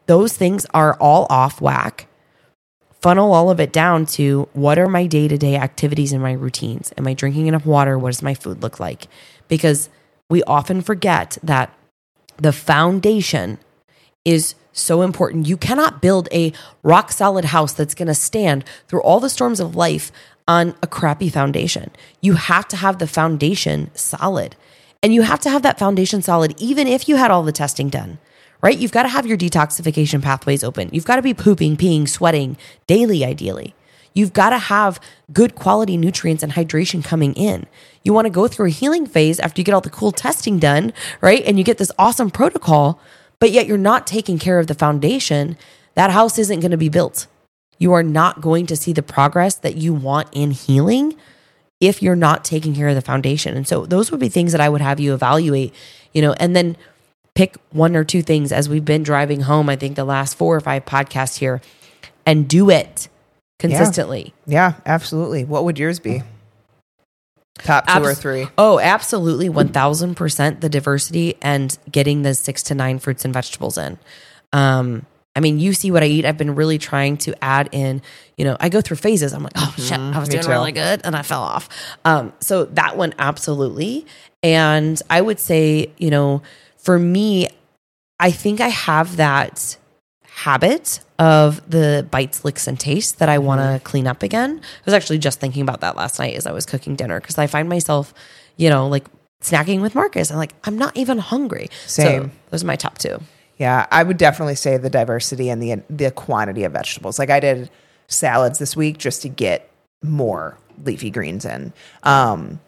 those 0.08 0.36
things 0.36 0.66
are 0.74 0.96
all 0.96 1.26
off 1.30 1.62
whack, 1.62 2.08
funnel 3.02 3.34
all 3.34 3.50
of 3.50 3.60
it 3.60 3.74
down 3.74 4.06
to 4.06 4.48
what 4.54 4.78
are 4.78 4.88
my 4.88 5.08
day 5.08 5.28
to 5.28 5.38
day 5.38 5.56
activities 5.56 6.14
and 6.14 6.22
my 6.22 6.34
routines? 6.34 6.94
Am 6.98 7.08
I 7.08 7.14
drinking 7.14 7.48
enough 7.48 7.66
water? 7.66 7.98
What 7.98 8.10
does 8.10 8.22
my 8.22 8.34
food 8.34 8.62
look 8.62 8.80
like? 8.80 9.08
Because 9.48 9.90
we 10.30 10.44
often 10.44 10.82
forget 10.82 11.38
that 11.44 11.74
the 12.38 12.54
foundation 12.54 13.58
is 14.24 14.56
so 14.72 15.02
important. 15.02 15.48
You 15.48 15.58
cannot 15.58 16.02
build 16.02 16.30
a 16.32 16.54
rock 16.84 17.12
solid 17.12 17.46
house 17.46 17.74
that's 17.74 17.96
going 17.96 18.08
to 18.08 18.14
stand 18.14 18.64
through 18.88 19.02
all 19.02 19.20
the 19.20 19.30
storms 19.30 19.60
of 19.60 19.76
life 19.76 20.12
on 20.48 20.76
a 20.82 20.88
crappy 20.88 21.30
foundation. 21.30 21.92
You 22.22 22.34
have 22.34 22.68
to 22.70 22.78
have 22.78 23.00
the 23.00 23.08
foundation 23.08 23.92
solid. 23.94 24.56
And 25.04 25.14
you 25.14 25.24
have 25.24 25.40
to 25.42 25.50
have 25.50 25.64
that 25.64 25.80
foundation 25.80 26.22
solid 26.22 26.54
even 26.58 26.88
if 26.88 27.10
you 27.10 27.16
had 27.16 27.32
all 27.32 27.44
the 27.44 27.52
testing 27.52 27.90
done 27.90 28.20
right? 28.62 28.78
You've 28.78 28.92
got 28.92 29.04
to 29.04 29.10
have 29.10 29.26
your 29.26 29.38
detoxification 29.38 30.22
pathways 30.22 30.64
open. 30.64 30.90
You've 30.92 31.06
got 31.06 31.16
to 31.18 31.22
be 31.22 31.34
pooping, 31.34 31.78
peeing, 31.78 32.08
sweating 32.08 32.58
daily, 32.88 33.26
ideally. 33.26 33.76
You've 34.14 34.34
got 34.34 34.50
to 34.50 34.58
have 34.58 35.00
good 35.32 35.56
quality 35.56 35.98
nutrients 35.98 36.44
and 36.44 36.54
hydration 36.54 37.04
coming 37.04 37.34
in. 37.34 37.66
You 38.04 38.14
want 38.14 38.26
to 38.26 38.32
go 38.32 38.48
through 38.48 38.68
a 38.68 38.72
healing 38.72 39.06
phase 39.06 39.40
after 39.40 39.62
you 39.62 39.66
get 39.66 39.74
all 39.74 39.82
the 39.82 39.90
cool 39.90 40.12
testing 40.12 40.60
done, 40.60 40.92
right? 41.22 41.44
And 41.46 41.58
you 41.58 41.64
get 41.64 41.78
this 41.78 41.92
awesome 41.98 42.30
protocol, 42.30 43.00
but 43.40 43.52
yet 43.52 43.68
you're 43.68 43.78
not 43.78 44.06
taking 44.06 44.38
care 44.38 44.60
of 44.60 44.68
the 44.68 44.74
foundation. 44.74 45.58
That 45.96 46.12
house 46.12 46.38
isn't 46.38 46.60
going 46.60 46.72
to 46.72 46.78
be 46.78 46.90
built. 46.90 47.28
You 47.78 47.94
are 47.94 48.04
not 48.04 48.42
going 48.42 48.66
to 48.68 48.76
see 48.76 48.94
the 48.94 49.02
progress 49.02 49.56
that 49.56 49.78
you 49.78 49.94
want 49.94 50.28
in 50.34 50.52
healing 50.52 51.16
if 51.80 52.02
you're 52.02 52.16
not 52.16 52.46
taking 52.46 52.76
care 52.76 52.90
of 52.90 52.96
the 52.96 53.02
foundation. 53.02 53.56
And 53.56 53.68
so 53.68 53.86
those 53.86 54.12
would 54.12 54.20
be 54.20 54.30
things 54.30 54.52
that 54.52 54.62
I 54.62 54.70
would 54.70 54.82
have 54.82 55.00
you 55.00 55.14
evaluate, 55.14 55.74
you 56.14 56.22
know, 56.22 56.34
and 56.34 56.56
then 56.56 56.78
pick 57.42 57.56
one 57.72 57.96
or 57.96 58.04
two 58.04 58.22
things 58.22 58.52
as 58.52 58.70
we've 58.70 58.86
been 58.86 59.02
driving 59.02 59.42
home, 59.42 59.68
I 59.68 59.76
think 59.76 59.96
the 59.96 60.06
last 60.06 60.38
four 60.38 60.56
or 60.56 60.60
five 60.60 60.86
podcasts 60.86 61.40
here, 61.40 61.60
and 62.24 62.48
do 62.48 62.70
it 62.70 63.08
consistently. 63.58 64.36
Yeah, 64.46 64.74
absolutely. 64.86 65.44
What 65.46 65.64
would 65.64 65.80
yours 65.80 66.00
be? 66.00 66.22
Top 67.58 67.88
two 67.88 67.94
Abs- 67.94 68.08
or 68.08 68.14
three? 68.14 68.48
Oh, 68.60 68.80
absolutely. 68.80 69.50
1000% 69.50 70.62
the 70.62 70.70
diversity 70.70 71.36
and 71.42 71.76
getting 71.92 72.22
the 72.22 72.36
six 72.36 72.62
to 72.64 72.76
nine 72.76 73.00
fruits 73.00 73.26
and 73.26 73.34
vegetables 73.34 73.76
in. 73.80 73.98
Um, 74.54 75.08
I 75.36 75.40
mean, 75.40 75.60
you 75.60 75.74
see 75.74 75.90
what 75.90 76.04
I 76.04 76.08
eat. 76.08 76.26
I've 76.26 76.38
been 76.38 76.54
really 76.54 76.78
trying 76.78 77.18
to 77.18 77.44
add 77.44 77.70
in, 77.72 78.04
you 78.38 78.46
know, 78.46 78.56
I 78.60 78.70
go 78.70 78.82
through 78.82 78.98
phases. 78.98 79.34
I'm 79.34 79.42
like, 79.42 79.54
oh 79.56 79.74
shit, 79.80 79.98
I 79.98 80.20
was 80.20 80.30
doing 80.30 80.44
too. 80.44 80.50
really 80.50 80.74
good 80.74 81.02
and 81.04 81.16
I 81.16 81.24
fell 81.24 81.42
off. 81.42 81.70
Um, 82.06 82.34
so 82.40 82.66
that 82.66 82.98
one, 82.98 83.16
absolutely. 83.18 84.06
And 84.44 85.02
I 85.10 85.22
would 85.22 85.40
say, 85.40 85.92
you 85.98 86.12
know, 86.12 86.44
for 86.82 87.00
me, 87.00 87.48
I 88.20 88.32
think 88.32 88.62
I 88.62 88.70
have 88.70 89.18
that 89.18 89.78
habit 90.24 91.02
of 91.20 91.70
the 91.70 92.08
bites, 92.10 92.44
licks, 92.44 92.68
and 92.68 92.80
tastes 92.80 93.14
that 93.14 93.30
I 93.30 93.38
want 93.38 93.60
to 93.60 93.66
mm-hmm. 93.66 93.84
clean 93.84 94.08
up 94.08 94.24
again. 94.24 94.60
I 94.62 94.82
was 94.86 94.94
actually 94.94 95.20
just 95.20 95.40
thinking 95.40 95.62
about 95.62 95.82
that 95.82 95.96
last 95.96 96.20
night 96.20 96.36
as 96.36 96.48
I 96.48 96.52
was 96.52 96.66
cooking 96.66 96.96
dinner 96.96 97.20
because 97.20 97.38
I 97.38 97.48
find 97.48 97.70
myself, 97.70 98.14
you 98.58 98.70
know, 98.70 98.88
like 98.88 99.06
snacking 99.42 99.82
with 99.82 99.94
Marcus. 99.94 100.32
I'm 100.32 100.38
like, 100.38 100.54
I'm 100.64 100.78
not 100.78 100.96
even 100.98 101.20
hungry. 101.20 101.68
Same. 101.86 102.24
So 102.24 102.32
those 102.50 102.64
are 102.64 102.68
my 102.68 102.76
top 102.76 102.98
two. 102.98 103.20
Yeah, 103.58 103.86
I 103.92 104.02
would 104.02 104.18
definitely 104.18 104.56
say 104.56 104.78
the 104.78 104.90
diversity 104.90 105.50
and 105.50 105.62
the 105.62 105.84
the 105.88 106.10
quantity 106.10 106.64
of 106.64 106.74
vegetables. 106.74 107.20
Like 107.20 107.30
I 107.30 107.40
did 107.40 107.70
salads 108.08 108.58
this 108.58 108.76
week 108.76 108.98
just 108.98 109.22
to 109.22 109.30
get 109.30 109.70
more 110.02 110.58
leafy 110.84 111.12
greens 111.12 111.46
in. 111.46 111.72
Um, 112.02 112.60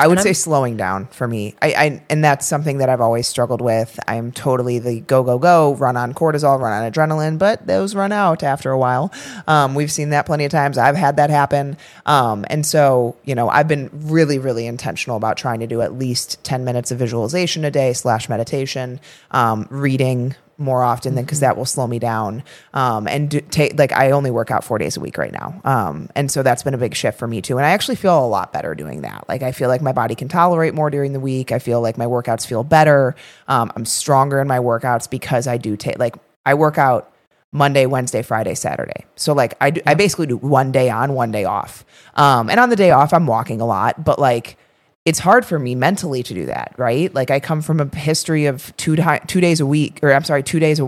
I 0.00 0.06
would 0.06 0.20
say 0.20 0.32
slowing 0.32 0.76
down 0.76 1.06
for 1.08 1.28
me. 1.28 1.54
I, 1.60 1.68
I 1.72 2.02
and 2.08 2.24
that's 2.24 2.46
something 2.46 2.78
that 2.78 2.88
I've 2.88 3.00
always 3.00 3.28
struggled 3.28 3.60
with. 3.60 4.00
I'm 4.08 4.32
totally 4.32 4.78
the 4.78 5.00
go 5.00 5.22
go 5.22 5.38
go, 5.38 5.74
run 5.74 5.96
on 5.96 6.14
cortisol, 6.14 6.58
run 6.58 6.72
on 6.72 6.90
adrenaline, 6.90 7.38
but 7.38 7.66
those 7.66 7.94
run 7.94 8.10
out 8.10 8.42
after 8.42 8.70
a 8.70 8.78
while. 8.78 9.12
Um, 9.46 9.74
we've 9.74 9.92
seen 9.92 10.10
that 10.10 10.26
plenty 10.26 10.44
of 10.44 10.50
times. 10.50 10.78
I've 10.78 10.96
had 10.96 11.16
that 11.16 11.30
happen, 11.30 11.76
um, 12.06 12.46
and 12.48 12.64
so 12.64 13.16
you 13.24 13.34
know 13.34 13.48
I've 13.48 13.68
been 13.68 13.90
really 13.92 14.38
really 14.38 14.66
intentional 14.66 15.16
about 15.16 15.36
trying 15.36 15.60
to 15.60 15.66
do 15.66 15.82
at 15.82 15.92
least 15.92 16.42
ten 16.44 16.64
minutes 16.64 16.90
of 16.90 16.98
visualization 16.98 17.64
a 17.64 17.70
day 17.70 17.92
slash 17.92 18.28
meditation, 18.28 19.00
um, 19.32 19.66
reading 19.70 20.34
more 20.60 20.82
often 20.82 21.14
than 21.14 21.24
because 21.24 21.40
that 21.40 21.56
will 21.56 21.64
slow 21.64 21.86
me 21.86 21.98
down. 21.98 22.44
Um, 22.74 23.08
and 23.08 23.30
take 23.50 23.78
like 23.78 23.92
I 23.92 24.12
only 24.12 24.30
work 24.30 24.50
out 24.50 24.62
four 24.62 24.78
days 24.78 24.96
a 24.96 25.00
week 25.00 25.18
right 25.18 25.32
now, 25.32 25.60
um, 25.64 26.08
and 26.14 26.30
so 26.30 26.42
that's 26.42 26.62
been 26.62 26.74
a 26.74 26.78
big 26.78 26.94
shift 26.94 27.18
for 27.18 27.26
me 27.26 27.42
too. 27.42 27.58
And 27.58 27.66
I 27.66 27.70
actually 27.70 27.96
feel 27.96 28.24
a 28.24 28.28
lot 28.28 28.52
better 28.52 28.74
doing 28.74 29.02
that. 29.02 29.24
Like 29.28 29.42
I 29.42 29.52
feel 29.52 29.68
like 29.68 29.82
my 29.82 29.92
body 29.92 30.14
can 30.14 30.28
tolerate 30.28 30.74
more 30.74 30.90
during 30.90 31.12
the 31.12 31.20
week. 31.20 31.50
I 31.50 31.58
feel 31.58 31.80
like 31.80 31.98
my 31.98 32.06
workouts 32.06 32.46
feel 32.46 32.62
better. 32.62 33.16
Um, 33.48 33.72
I'm 33.74 33.84
stronger 33.84 34.40
in 34.40 34.46
my 34.46 34.58
workouts 34.58 35.08
because 35.08 35.46
I 35.46 35.56
do 35.56 35.76
take 35.76 35.98
like 35.98 36.16
I 36.44 36.54
work 36.54 36.78
out 36.78 37.12
Monday, 37.52 37.86
Wednesday, 37.86 38.22
Friday, 38.22 38.54
Saturday. 38.54 39.06
So 39.16 39.32
like 39.32 39.54
I 39.60 39.70
do, 39.70 39.80
I 39.86 39.94
basically 39.94 40.26
do 40.26 40.36
one 40.36 40.70
day 40.70 40.88
on, 40.88 41.14
one 41.14 41.32
day 41.32 41.44
off. 41.44 41.84
Um, 42.14 42.48
and 42.48 42.60
on 42.60 42.70
the 42.70 42.76
day 42.76 42.90
off, 42.90 43.12
I'm 43.12 43.26
walking 43.26 43.60
a 43.60 43.66
lot, 43.66 44.04
but 44.04 44.18
like 44.18 44.56
it's 45.04 45.18
hard 45.18 45.46
for 45.46 45.58
me 45.58 45.74
mentally 45.74 46.22
to 46.22 46.34
do 46.34 46.46
that, 46.46 46.74
right? 46.76 47.12
Like 47.14 47.30
I 47.30 47.40
come 47.40 47.62
from 47.62 47.80
a 47.80 47.96
history 47.96 48.46
of 48.46 48.76
two 48.76 48.96
two 49.26 49.40
days 49.40 49.60
a 49.60 49.66
week, 49.66 50.00
or 50.02 50.12
I'm 50.12 50.24
sorry, 50.24 50.42
two 50.42 50.60
days, 50.60 50.78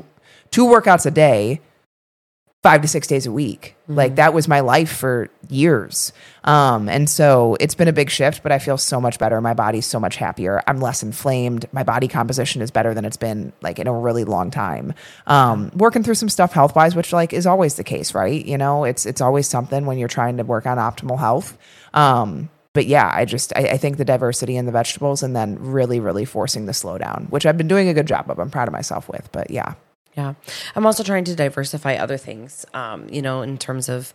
two 0.50 0.66
workouts 0.66 1.06
a 1.06 1.10
day, 1.10 1.60
five 2.62 2.82
to 2.82 2.88
six 2.88 3.06
days 3.06 3.26
a 3.26 3.32
week. 3.32 3.74
Mm-hmm. 3.84 3.94
Like 3.94 4.16
that 4.16 4.34
was 4.34 4.46
my 4.46 4.60
life 4.60 4.92
for 4.92 5.30
years. 5.48 6.12
Um, 6.44 6.90
and 6.90 7.08
so 7.08 7.56
it's 7.58 7.74
been 7.74 7.88
a 7.88 7.92
big 7.92 8.10
shift, 8.10 8.42
but 8.42 8.52
I 8.52 8.58
feel 8.58 8.76
so 8.76 9.00
much 9.00 9.18
better. 9.18 9.40
My 9.40 9.54
body's 9.54 9.86
so 9.86 9.98
much 9.98 10.16
happier. 10.16 10.62
I'm 10.66 10.78
less 10.78 11.02
inflamed. 11.02 11.66
My 11.72 11.82
body 11.82 12.06
composition 12.06 12.60
is 12.60 12.70
better 12.70 12.92
than 12.92 13.06
it's 13.06 13.16
been 13.16 13.52
like 13.62 13.78
in 13.78 13.86
a 13.86 13.92
really 13.92 14.24
long 14.24 14.50
time. 14.50 14.92
Um, 15.26 15.70
working 15.74 16.02
through 16.02 16.14
some 16.14 16.28
stuff 16.28 16.52
health 16.52 16.76
wise, 16.76 16.94
which 16.94 17.14
like 17.14 17.32
is 17.32 17.46
always 17.46 17.76
the 17.76 17.84
case, 17.84 18.14
right? 18.14 18.44
You 18.44 18.58
know, 18.58 18.84
it's 18.84 19.06
it's 19.06 19.22
always 19.22 19.48
something 19.48 19.86
when 19.86 19.96
you're 19.96 20.08
trying 20.08 20.36
to 20.36 20.44
work 20.44 20.66
on 20.66 20.76
optimal 20.76 21.18
health. 21.18 21.56
Um, 21.94 22.50
but 22.74 22.86
yeah, 22.86 23.10
I 23.12 23.24
just 23.24 23.52
I, 23.54 23.62
I, 23.62 23.76
think 23.76 23.98
the 23.98 24.04
diversity 24.04 24.56
in 24.56 24.66
the 24.66 24.72
vegetables 24.72 25.22
and 25.22 25.36
then 25.36 25.58
really, 25.60 26.00
really 26.00 26.24
forcing 26.24 26.66
the 26.66 26.72
slowdown, 26.72 27.28
which 27.30 27.44
I've 27.44 27.58
been 27.58 27.68
doing 27.68 27.88
a 27.88 27.94
good 27.94 28.06
job 28.06 28.30
of. 28.30 28.38
I'm 28.38 28.50
proud 28.50 28.68
of 28.68 28.72
myself 28.72 29.08
with. 29.08 29.28
But 29.32 29.50
yeah. 29.50 29.74
Yeah. 30.16 30.34
I'm 30.74 30.86
also 30.86 31.02
trying 31.02 31.24
to 31.24 31.34
diversify 31.34 31.94
other 31.94 32.16
things, 32.16 32.66
um, 32.74 33.08
you 33.08 33.22
know, 33.22 33.42
in 33.42 33.56
terms 33.58 33.88
of 33.88 34.12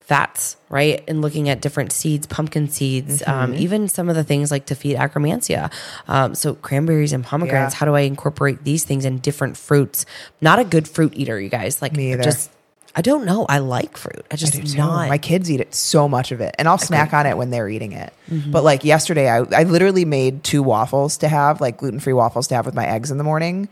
fats, 0.00 0.56
right? 0.68 1.02
And 1.08 1.22
looking 1.22 1.48
at 1.48 1.60
different 1.60 1.92
seeds, 1.92 2.26
pumpkin 2.26 2.68
seeds, 2.68 3.22
um, 3.26 3.34
mm-hmm. 3.34 3.52
um, 3.52 3.54
even 3.54 3.88
some 3.88 4.08
of 4.08 4.16
the 4.16 4.24
things 4.24 4.50
like 4.50 4.66
to 4.66 4.74
feed 4.74 4.96
akkermansia. 4.96 5.72
Um, 6.08 6.34
so 6.34 6.54
cranberries 6.54 7.12
and 7.12 7.24
pomegranates, 7.24 7.74
yeah. 7.74 7.78
how 7.78 7.86
do 7.86 7.94
I 7.94 8.00
incorporate 8.00 8.64
these 8.64 8.84
things 8.84 9.04
in 9.04 9.18
different 9.18 9.56
fruits? 9.56 10.04
Not 10.40 10.58
a 10.58 10.64
good 10.64 10.86
fruit 10.86 11.14
eater, 11.14 11.40
you 11.40 11.48
guys. 11.48 11.80
Like 11.80 11.94
just 11.94 12.50
I 12.96 13.02
don't 13.02 13.24
know. 13.24 13.44
I 13.46 13.58
like 13.58 13.96
fruit. 13.96 14.24
I 14.30 14.36
just 14.36 14.56
I 14.56 14.76
not. 14.76 15.08
My 15.08 15.18
kids 15.18 15.50
eat 15.50 15.60
it 15.60 15.74
so 15.74 16.08
much 16.08 16.30
of 16.30 16.40
it, 16.40 16.54
and 16.58 16.68
I'll 16.68 16.78
snack 16.78 17.12
on 17.12 17.26
it 17.26 17.36
when 17.36 17.50
they're 17.50 17.68
eating 17.68 17.92
it. 17.92 18.12
Mm-hmm. 18.30 18.52
But 18.52 18.62
like 18.62 18.84
yesterday, 18.84 19.28
I 19.28 19.38
I 19.38 19.64
literally 19.64 20.04
made 20.04 20.44
two 20.44 20.62
waffles 20.62 21.18
to 21.18 21.28
have, 21.28 21.60
like 21.60 21.78
gluten 21.78 21.98
free 21.98 22.12
waffles 22.12 22.46
to 22.48 22.54
have 22.54 22.66
with 22.66 22.74
my 22.74 22.86
eggs 22.86 23.10
in 23.10 23.18
the 23.18 23.24
morning, 23.24 23.68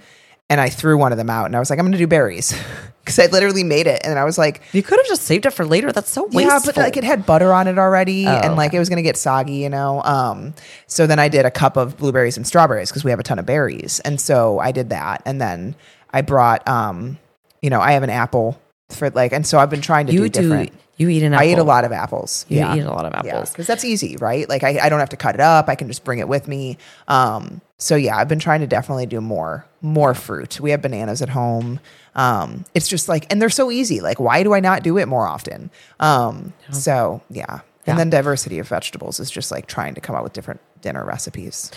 and 0.50 0.60
I 0.60 0.70
threw 0.70 0.98
one 0.98 1.12
of 1.12 1.18
them 1.18 1.30
out, 1.30 1.46
and 1.46 1.54
I 1.54 1.60
was 1.60 1.70
like, 1.70 1.78
I'm 1.78 1.84
going 1.84 1.92
to 1.92 1.98
do 1.98 2.08
berries 2.08 2.52
because 3.04 3.18
I 3.20 3.26
literally 3.26 3.62
made 3.62 3.86
it, 3.86 4.00
and 4.04 4.18
I 4.18 4.24
was 4.24 4.38
like, 4.38 4.62
you 4.72 4.82
could 4.82 4.98
have 4.98 5.06
just 5.06 5.22
saved 5.22 5.46
it 5.46 5.52
for 5.52 5.64
later. 5.64 5.92
That's 5.92 6.10
so 6.10 6.24
wasteful. 6.24 6.42
Yeah, 6.42 6.60
but 6.64 6.76
like 6.76 6.96
it 6.96 7.04
had 7.04 7.24
butter 7.24 7.52
on 7.52 7.68
it 7.68 7.78
already, 7.78 8.26
oh, 8.26 8.30
and 8.30 8.56
like 8.56 8.70
okay. 8.70 8.78
it 8.78 8.80
was 8.80 8.88
going 8.88 8.96
to 8.96 9.02
get 9.02 9.16
soggy, 9.16 9.54
you 9.54 9.68
know. 9.68 10.02
Um, 10.02 10.54
so 10.88 11.06
then 11.06 11.20
I 11.20 11.28
did 11.28 11.46
a 11.46 11.50
cup 11.50 11.76
of 11.76 11.96
blueberries 11.96 12.36
and 12.36 12.44
strawberries 12.44 12.90
because 12.90 13.04
we 13.04 13.12
have 13.12 13.20
a 13.20 13.24
ton 13.24 13.38
of 13.38 13.46
berries, 13.46 14.00
and 14.00 14.20
so 14.20 14.58
I 14.58 14.72
did 14.72 14.90
that, 14.90 15.22
and 15.24 15.40
then 15.40 15.76
I 16.10 16.22
brought 16.22 16.66
um, 16.66 17.18
you 17.62 17.70
know, 17.70 17.80
I 17.80 17.92
have 17.92 18.02
an 18.02 18.10
apple 18.10 18.60
for 18.94 19.10
like, 19.10 19.32
and 19.32 19.46
so 19.46 19.58
I've 19.58 19.70
been 19.70 19.80
trying 19.80 20.06
to 20.06 20.12
You 20.12 20.20
do 20.20 20.28
do. 20.28 20.42
different. 20.42 20.72
You 20.98 21.08
eat 21.08 21.22
an 21.22 21.32
apple. 21.32 21.46
I 21.46 21.50
eat 21.50 21.58
a 21.58 21.64
lot 21.64 21.84
of 21.84 21.92
apples. 21.92 22.44
You 22.48 22.58
yeah. 22.58 22.76
eat 22.76 22.80
a 22.80 22.90
lot 22.90 23.06
of 23.06 23.14
apples. 23.14 23.50
because 23.50 23.66
that's 23.66 23.84
easy, 23.84 24.16
right? 24.18 24.48
Like 24.48 24.62
I, 24.62 24.78
I 24.78 24.88
don't 24.88 25.00
have 25.00 25.08
to 25.08 25.16
cut 25.16 25.34
it 25.34 25.40
up. 25.40 25.68
I 25.68 25.74
can 25.74 25.88
just 25.88 26.04
bring 26.04 26.18
it 26.18 26.28
with 26.28 26.46
me. 26.46 26.76
Um, 27.08 27.60
so 27.78 27.96
yeah, 27.96 28.16
I've 28.16 28.28
been 28.28 28.38
trying 28.38 28.60
to 28.60 28.66
definitely 28.66 29.06
do 29.06 29.20
more, 29.20 29.66
more 29.80 30.14
fruit. 30.14 30.60
We 30.60 30.70
have 30.70 30.82
bananas 30.82 31.22
at 31.22 31.30
home. 31.30 31.80
Um, 32.14 32.64
it's 32.74 32.88
just 32.88 33.08
like, 33.08 33.26
and 33.32 33.40
they're 33.40 33.48
so 33.50 33.70
easy. 33.70 34.00
Like, 34.00 34.20
why 34.20 34.42
do 34.42 34.52
I 34.52 34.60
not 34.60 34.82
do 34.82 34.98
it 34.98 35.08
more 35.08 35.26
often? 35.26 35.70
Um, 35.98 36.52
so 36.70 37.22
yeah. 37.30 37.60
Yeah. 37.86 37.92
And 37.92 37.98
then 37.98 38.10
diversity 38.10 38.60
of 38.60 38.68
vegetables 38.68 39.18
is 39.18 39.30
just 39.30 39.50
like 39.50 39.66
trying 39.66 39.94
to 39.94 40.00
come 40.00 40.14
up 40.14 40.22
with 40.22 40.34
different 40.34 40.60
dinner 40.82 41.04
recipes. 41.04 41.72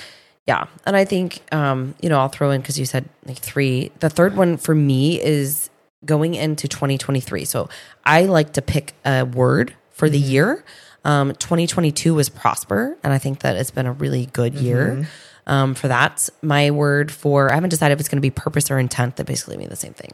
Yeah. 0.45 0.67
And 0.85 0.95
I 0.95 1.05
think, 1.05 1.41
um, 1.51 1.95
you 2.01 2.09
know, 2.09 2.19
I'll 2.19 2.27
throw 2.29 2.51
in 2.51 2.61
because 2.61 2.77
you 2.77 2.85
said 2.85 3.09
like 3.25 3.37
three. 3.39 3.91
The 4.01 4.09
third 4.09 4.35
one 4.37 4.57
for 4.57 4.75
me 4.75 5.19
is 5.19 5.71
going 6.03 6.35
into 6.35 6.67
2023. 6.67 7.45
So 7.45 7.69
I 8.03 8.23
like 8.23 8.53
to 8.53 8.61
pick 8.61 8.93
a 9.05 9.23
word 9.23 9.75
for 9.91 10.09
the 10.09 10.19
year. 10.19 10.65
Um, 11.03 11.29
2022 11.35 12.13
was 12.15 12.29
prosper. 12.29 12.97
And 13.03 13.13
I 13.13 13.17
think 13.17 13.39
that 13.39 13.55
it's 13.55 13.71
been 13.71 13.85
a 13.85 13.93
really 13.93 14.25
good 14.27 14.55
year 14.55 15.07
um, 15.47 15.75
for 15.75 15.87
that. 15.87 16.29
My 16.41 16.71
word 16.71 17.11
for, 17.11 17.51
I 17.51 17.55
haven't 17.55 17.69
decided 17.69 17.93
if 17.93 17.99
it's 17.99 18.09
going 18.09 18.17
to 18.17 18.21
be 18.21 18.31
purpose 18.31 18.69
or 18.71 18.79
intent. 18.79 19.17
That 19.17 19.25
basically 19.25 19.57
mean 19.57 19.69
the 19.69 19.75
same 19.75 19.93
thing. 19.93 20.11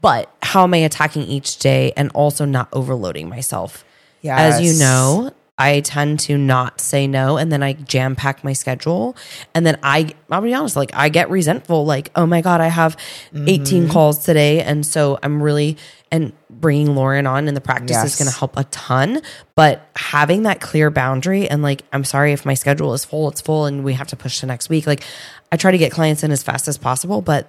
But 0.00 0.34
how 0.42 0.64
am 0.64 0.74
I 0.74 0.78
attacking 0.78 1.22
each 1.22 1.58
day 1.58 1.92
and 1.96 2.10
also 2.12 2.44
not 2.44 2.68
overloading 2.72 3.28
myself? 3.28 3.84
Yeah, 4.20 4.36
as 4.36 4.60
you 4.60 4.78
know, 4.78 5.32
I 5.58 5.80
tend 5.80 6.18
to 6.20 6.38
not 6.38 6.80
say 6.80 7.06
no 7.06 7.36
and 7.36 7.52
then 7.52 7.62
I 7.62 7.74
jam 7.74 8.16
pack 8.16 8.42
my 8.42 8.52
schedule. 8.52 9.16
And 9.54 9.66
then 9.66 9.78
I, 9.82 10.14
I'll 10.30 10.40
be 10.40 10.54
honest, 10.54 10.76
like 10.76 10.90
I 10.94 11.08
get 11.08 11.30
resentful, 11.30 11.84
like, 11.84 12.10
oh 12.16 12.26
my 12.26 12.40
God, 12.40 12.60
I 12.60 12.68
have 12.68 12.96
18 13.34 13.84
mm-hmm. 13.84 13.92
calls 13.92 14.24
today. 14.24 14.62
And 14.62 14.84
so 14.84 15.18
I'm 15.22 15.42
really, 15.42 15.76
and 16.10 16.32
bringing 16.50 16.94
Lauren 16.94 17.26
on 17.26 17.48
in 17.48 17.54
the 17.54 17.60
practice 17.60 18.02
is 18.02 18.16
going 18.16 18.30
to 18.30 18.36
help 18.36 18.56
a 18.56 18.64
ton. 18.64 19.20
But 19.54 19.86
having 19.94 20.44
that 20.44 20.60
clear 20.60 20.90
boundary 20.90 21.48
and 21.48 21.62
like, 21.62 21.84
I'm 21.92 22.04
sorry 22.04 22.32
if 22.32 22.46
my 22.46 22.54
schedule 22.54 22.94
is 22.94 23.04
full, 23.04 23.28
it's 23.28 23.40
full 23.40 23.66
and 23.66 23.84
we 23.84 23.92
have 23.92 24.08
to 24.08 24.16
push 24.16 24.40
to 24.40 24.46
next 24.46 24.68
week. 24.70 24.86
Like, 24.86 25.04
I 25.50 25.56
try 25.56 25.70
to 25.70 25.78
get 25.78 25.92
clients 25.92 26.22
in 26.22 26.30
as 26.30 26.42
fast 26.42 26.66
as 26.66 26.78
possible, 26.78 27.20
but 27.20 27.46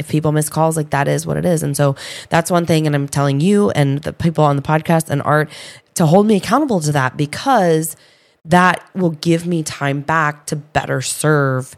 if 0.00 0.08
people 0.08 0.32
miss 0.32 0.48
calls, 0.48 0.76
like 0.76 0.90
that 0.90 1.06
is 1.06 1.26
what 1.26 1.36
it 1.36 1.44
is. 1.44 1.62
And 1.62 1.76
so 1.76 1.94
that's 2.28 2.50
one 2.50 2.66
thing. 2.66 2.86
And 2.86 2.96
I'm 2.96 3.06
telling 3.06 3.40
you 3.40 3.70
and 3.70 3.98
the 4.02 4.12
people 4.12 4.44
on 4.44 4.56
the 4.56 4.62
podcast 4.62 5.10
and 5.10 5.22
art 5.22 5.50
to 5.94 6.06
hold 6.06 6.26
me 6.26 6.36
accountable 6.36 6.80
to 6.80 6.92
that 6.92 7.16
because 7.16 7.96
that 8.44 8.88
will 8.94 9.10
give 9.10 9.46
me 9.46 9.62
time 9.62 10.00
back 10.00 10.46
to 10.46 10.56
better 10.56 11.00
serve 11.02 11.76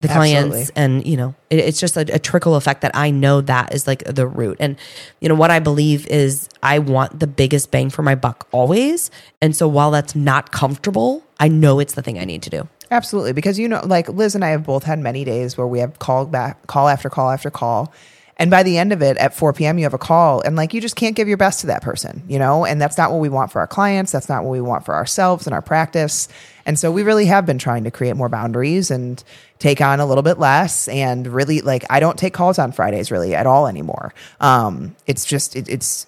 the 0.00 0.08
clients. 0.08 0.54
Absolutely. 0.54 0.82
And, 0.82 1.06
you 1.06 1.16
know, 1.16 1.34
it, 1.50 1.60
it's 1.60 1.80
just 1.80 1.96
a, 1.96 2.14
a 2.14 2.18
trickle 2.18 2.56
effect 2.56 2.82
that 2.82 2.94
I 2.94 3.10
know 3.10 3.40
that 3.40 3.74
is 3.74 3.86
like 3.86 4.04
the 4.04 4.26
root. 4.26 4.58
And, 4.60 4.76
you 5.20 5.28
know, 5.28 5.34
what 5.34 5.50
I 5.50 5.58
believe 5.58 6.06
is 6.08 6.48
I 6.62 6.78
want 6.78 7.18
the 7.18 7.26
biggest 7.26 7.70
bang 7.70 7.90
for 7.90 8.02
my 8.02 8.14
buck 8.14 8.46
always. 8.52 9.10
And 9.40 9.56
so 9.56 9.66
while 9.66 9.90
that's 9.90 10.14
not 10.14 10.52
comfortable, 10.52 11.24
I 11.40 11.48
know 11.48 11.80
it's 11.80 11.94
the 11.94 12.02
thing 12.02 12.18
I 12.18 12.24
need 12.24 12.42
to 12.42 12.50
do. 12.50 12.68
Absolutely, 12.90 13.32
because 13.32 13.58
you 13.58 13.66
know, 13.66 13.80
like 13.84 14.08
Liz 14.08 14.34
and 14.34 14.44
I 14.44 14.50
have 14.50 14.64
both 14.64 14.84
had 14.84 14.98
many 14.98 15.24
days 15.24 15.56
where 15.56 15.66
we 15.66 15.80
have 15.80 15.98
call 15.98 16.26
back, 16.26 16.66
call 16.66 16.88
after 16.88 17.08
call 17.08 17.30
after 17.30 17.50
call, 17.50 17.92
and 18.36 18.50
by 18.50 18.62
the 18.62 18.78
end 18.78 18.92
of 18.92 19.00
it, 19.00 19.16
at 19.18 19.34
4 19.34 19.52
p.m., 19.52 19.78
you 19.78 19.84
have 19.84 19.94
a 19.94 19.98
call, 19.98 20.40
and 20.40 20.56
like 20.56 20.74
you 20.74 20.80
just 20.80 20.96
can't 20.96 21.14
give 21.14 21.28
your 21.28 21.36
best 21.36 21.60
to 21.60 21.68
that 21.68 21.82
person, 21.82 22.22
you 22.28 22.38
know, 22.38 22.64
and 22.64 22.80
that's 22.80 22.98
not 22.98 23.12
what 23.12 23.20
we 23.20 23.28
want 23.28 23.52
for 23.52 23.60
our 23.60 23.66
clients. 23.66 24.10
That's 24.10 24.28
not 24.28 24.42
what 24.42 24.50
we 24.50 24.60
want 24.60 24.84
for 24.84 24.94
ourselves 24.94 25.46
and 25.46 25.54
our 25.54 25.62
practice. 25.62 26.28
And 26.66 26.78
so 26.78 26.90
we 26.90 27.02
really 27.02 27.26
have 27.26 27.46
been 27.46 27.58
trying 27.58 27.84
to 27.84 27.90
create 27.90 28.16
more 28.16 28.28
boundaries 28.28 28.90
and 28.90 29.22
take 29.58 29.80
on 29.80 30.00
a 30.00 30.06
little 30.06 30.22
bit 30.22 30.38
less, 30.38 30.88
and 30.88 31.26
really 31.26 31.60
like 31.60 31.84
I 31.90 32.00
don't 32.00 32.18
take 32.18 32.34
calls 32.34 32.58
on 32.58 32.72
Fridays 32.72 33.10
really 33.10 33.34
at 33.34 33.46
all 33.46 33.68
anymore. 33.68 34.12
Um, 34.40 34.96
it's 35.06 35.24
just 35.24 35.54
it, 35.54 35.68
it's 35.68 36.06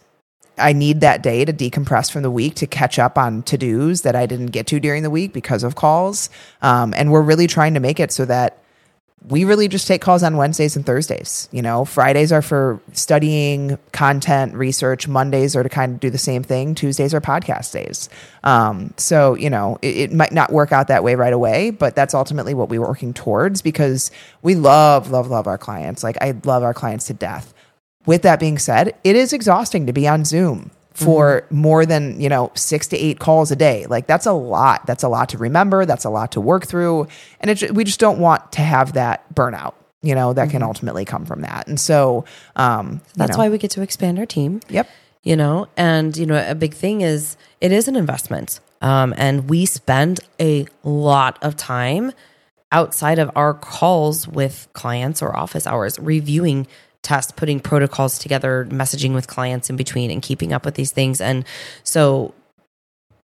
I 0.59 0.73
need 0.73 1.03
that 1.03 1.23
day 1.23 1.45
to 1.45 1.53
decompress 1.53 2.11
from 2.11 2.23
the 2.23 2.31
week 2.31 2.55
to 2.57 2.67
catch 2.67 2.99
up 2.99 3.19
on 3.19 3.43
to 3.45 3.59
dos 3.59 4.03
that 4.03 4.17
I 4.17 4.27
didn't 4.27 4.47
get 4.47 4.67
to 4.69 4.81
during 4.81 5.03
the 5.03 5.11
week 5.11 5.33
because 5.33 5.63
of 5.63 5.75
calls. 5.75 6.31
Um, 6.63 6.95
and 6.97 7.13
we're 7.13 7.23
really 7.23 7.47
trying 7.47 7.75
to 7.75 7.81
make 7.81 8.01
it 8.01 8.11
so 8.11 8.25
that 8.25 8.59
we 9.29 9.45
really 9.45 9.67
just 9.67 9.89
take 9.89 10.01
calls 10.01 10.23
on 10.23 10.37
Wednesdays 10.37 10.77
and 10.77 10.87
Thursdays. 10.87 11.49
You 11.51 11.63
know, 11.63 11.85
Fridays 11.85 12.33
are 12.33 12.43
for 12.43 12.81
studying 12.93 13.79
content, 13.93 14.55
research. 14.55 15.09
Mondays 15.09 15.57
are 15.57 15.63
to 15.63 15.69
kind 15.69 15.95
of 15.95 16.01
do 16.01 16.11
the 16.11 16.19
same 16.19 16.43
thing. 16.43 16.75
Tuesdays 16.75 17.13
are 17.13 17.21
podcast 17.21 17.73
days. 17.73 18.09
Um, 18.45 18.95
so, 18.97 19.35
you 19.35 19.51
know, 19.51 19.79
it, 19.83 19.97
it 19.97 20.13
might 20.13 20.33
not 20.33 20.53
work 20.53 20.71
out 20.71 20.89
that 20.89 21.03
way 21.03 21.17
right 21.17 21.33
away, 21.33 21.71
but 21.71 21.97
that's 21.97 22.15
ultimately 22.15 22.55
what 22.55 22.69
we're 22.69 22.81
working 22.81 23.13
towards 23.13 23.63
because 23.63 24.11
we 24.43 24.55
love, 24.55 25.11
love, 25.11 25.29
love 25.29 25.47
our 25.47 25.59
clients. 25.59 26.05
Like, 26.05 26.17
I 26.21 26.35
love 26.45 26.63
our 26.63 26.75
clients 26.75 27.07
to 27.07 27.15
death 27.15 27.53
with 28.07 28.23
that 28.23 28.41
being 28.41 28.57
said, 28.57 28.97
it 29.05 29.17
is 29.17 29.33
exhausting 29.33 29.87
to 29.87 29.93
be 29.93 30.09
on 30.09 30.25
Zoom 30.25 30.71
for 30.97 31.47
more 31.51 31.85
than, 31.87 32.21
you 32.21 32.29
know, 32.29 32.51
6 32.55 32.87
to 32.89 32.97
8 32.97 33.19
calls 33.19 33.51
a 33.51 33.57
day. 33.57 33.87
Like 33.87 34.07
that's 34.07 34.27
a 34.27 34.33
lot. 34.33 34.87
That's 34.87 35.03
a 35.03 35.09
lot 35.09 35.29
to 35.31 35.39
remember, 35.39 35.85
that's 35.85 36.05
a 36.05 36.11
lot 36.11 36.33
to 36.33 36.41
work 36.41 36.67
through, 36.67 37.07
and 37.41 37.51
it, 37.51 37.75
we 37.75 37.85
just 37.85 38.01
don't 38.01 38.19
want 38.19 38.53
to 38.53 38.63
have 38.63 38.95
that 38.95 39.33
burnout, 39.35 39.75
you 40.03 40.15
know, 40.15 40.33
that 40.33 40.51
can 40.51 40.63
ultimately 40.63 41.05
come 41.05 41.27
from 41.27 41.43
that. 41.43 41.69
And 41.69 41.79
so 41.79 42.25
um 42.57 42.93
you 42.93 43.01
That's 43.17 43.33
know, 43.33 43.45
why 43.45 43.49
we 43.51 43.59
get 43.59 43.71
to 43.73 43.83
expand 43.83 44.19
our 44.19 44.27
team. 44.27 44.61
Yep. 44.69 44.89
you 45.23 45.37
know 45.37 45.67
and 45.77 46.17
you 46.17 46.25
know 46.25 46.43
a 46.49 46.55
big 46.55 46.73
thing 46.75 47.01
is 47.03 47.37
it 47.61 47.73
is 47.73 47.89
an 47.89 47.97
investment 47.97 48.61
um, 48.81 49.15
and 49.17 49.49
we 49.51 49.67
spend 49.67 50.21
a 50.39 50.67
lot 50.85 51.39
of 51.43 51.57
time 51.57 52.13
outside 52.73 53.19
of 53.19 53.31
our 53.35 53.55
calls 53.55 54.29
with 54.29 54.69
clients 54.73 55.23
or 55.23 55.35
office 55.37 55.67
hours 55.67 55.99
reviewing 55.99 56.67
tests 57.07 57.31
putting 57.31 57.61
protocols 57.61 58.19
together 58.19 58.67
messaging 58.69 59.15
with 59.15 59.29
clients 59.29 59.71
in 59.71 59.77
between 59.77 60.11
and 60.11 60.23
keeping 60.23 60.53
up 60.53 60.65
with 60.65 60.75
these 60.75 60.91
things 60.91 61.21
and 61.21 61.45
so 61.85 62.35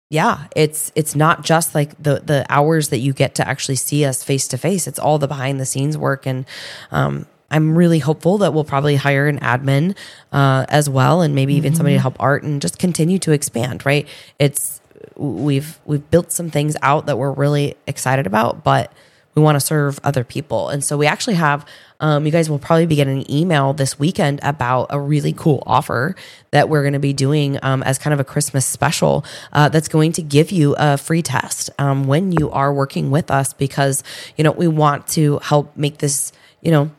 yeah 0.08 0.46
it's 0.56 0.90
it's 0.94 1.14
not 1.14 1.44
just 1.44 1.74
like 1.74 1.90
the 2.02 2.20
the 2.20 2.46
hours 2.48 2.88
that 2.88 2.98
you 2.98 3.12
get 3.12 3.34
to 3.34 3.46
actually 3.46 3.76
see 3.76 4.02
us 4.02 4.24
face 4.24 4.48
to 4.48 4.56
face 4.56 4.86
it's 4.86 4.98
all 4.98 5.18
the 5.18 5.28
behind 5.28 5.60
the 5.60 5.66
scenes 5.66 5.98
work 5.98 6.26
and 6.26 6.46
um 6.90 7.26
I'm 7.48 7.78
really 7.78 8.00
hopeful 8.00 8.38
that 8.38 8.52
we'll 8.52 8.64
probably 8.64 8.96
hire 8.96 9.28
an 9.28 9.38
admin 9.38 9.96
uh, 10.32 10.66
as 10.68 10.90
well, 10.90 11.22
and 11.22 11.32
maybe 11.32 11.54
even 11.54 11.76
somebody 11.76 11.94
to 11.94 12.00
help 12.00 12.16
art 12.18 12.42
and 12.42 12.60
just 12.60 12.80
continue 12.80 13.20
to 13.20 13.30
expand. 13.30 13.86
Right? 13.86 14.08
It's 14.40 14.80
we've 15.16 15.78
we've 15.84 16.10
built 16.10 16.32
some 16.32 16.50
things 16.50 16.76
out 16.82 17.06
that 17.06 17.18
we're 17.18 17.30
really 17.30 17.76
excited 17.86 18.26
about, 18.26 18.64
but 18.64 18.92
we 19.36 19.42
want 19.42 19.56
to 19.56 19.60
serve 19.60 20.00
other 20.02 20.24
people, 20.24 20.68
and 20.70 20.82
so 20.82 20.96
we 20.96 21.06
actually 21.06 21.34
have. 21.34 21.66
Um, 21.98 22.26
you 22.26 22.32
guys 22.32 22.50
will 22.50 22.58
probably 22.58 22.84
be 22.84 22.96
getting 22.96 23.20
an 23.20 23.30
email 23.30 23.72
this 23.72 23.98
weekend 23.98 24.40
about 24.42 24.88
a 24.90 25.00
really 25.00 25.32
cool 25.32 25.62
offer 25.64 26.14
that 26.50 26.68
we're 26.68 26.82
going 26.82 26.92
to 26.92 26.98
be 26.98 27.14
doing 27.14 27.58
um, 27.62 27.82
as 27.84 27.96
kind 27.96 28.12
of 28.12 28.20
a 28.20 28.24
Christmas 28.24 28.66
special 28.66 29.24
uh, 29.54 29.70
that's 29.70 29.88
going 29.88 30.12
to 30.12 30.20
give 30.20 30.50
you 30.50 30.74
a 30.76 30.98
free 30.98 31.22
test 31.22 31.70
um, 31.78 32.04
when 32.04 32.32
you 32.32 32.50
are 32.50 32.70
working 32.70 33.10
with 33.10 33.30
us 33.30 33.54
because 33.54 34.04
you 34.36 34.44
know 34.44 34.52
we 34.52 34.68
want 34.68 35.06
to 35.08 35.38
help 35.38 35.74
make 35.74 35.96
this 35.98 36.32
you 36.60 36.70
know 36.70 36.90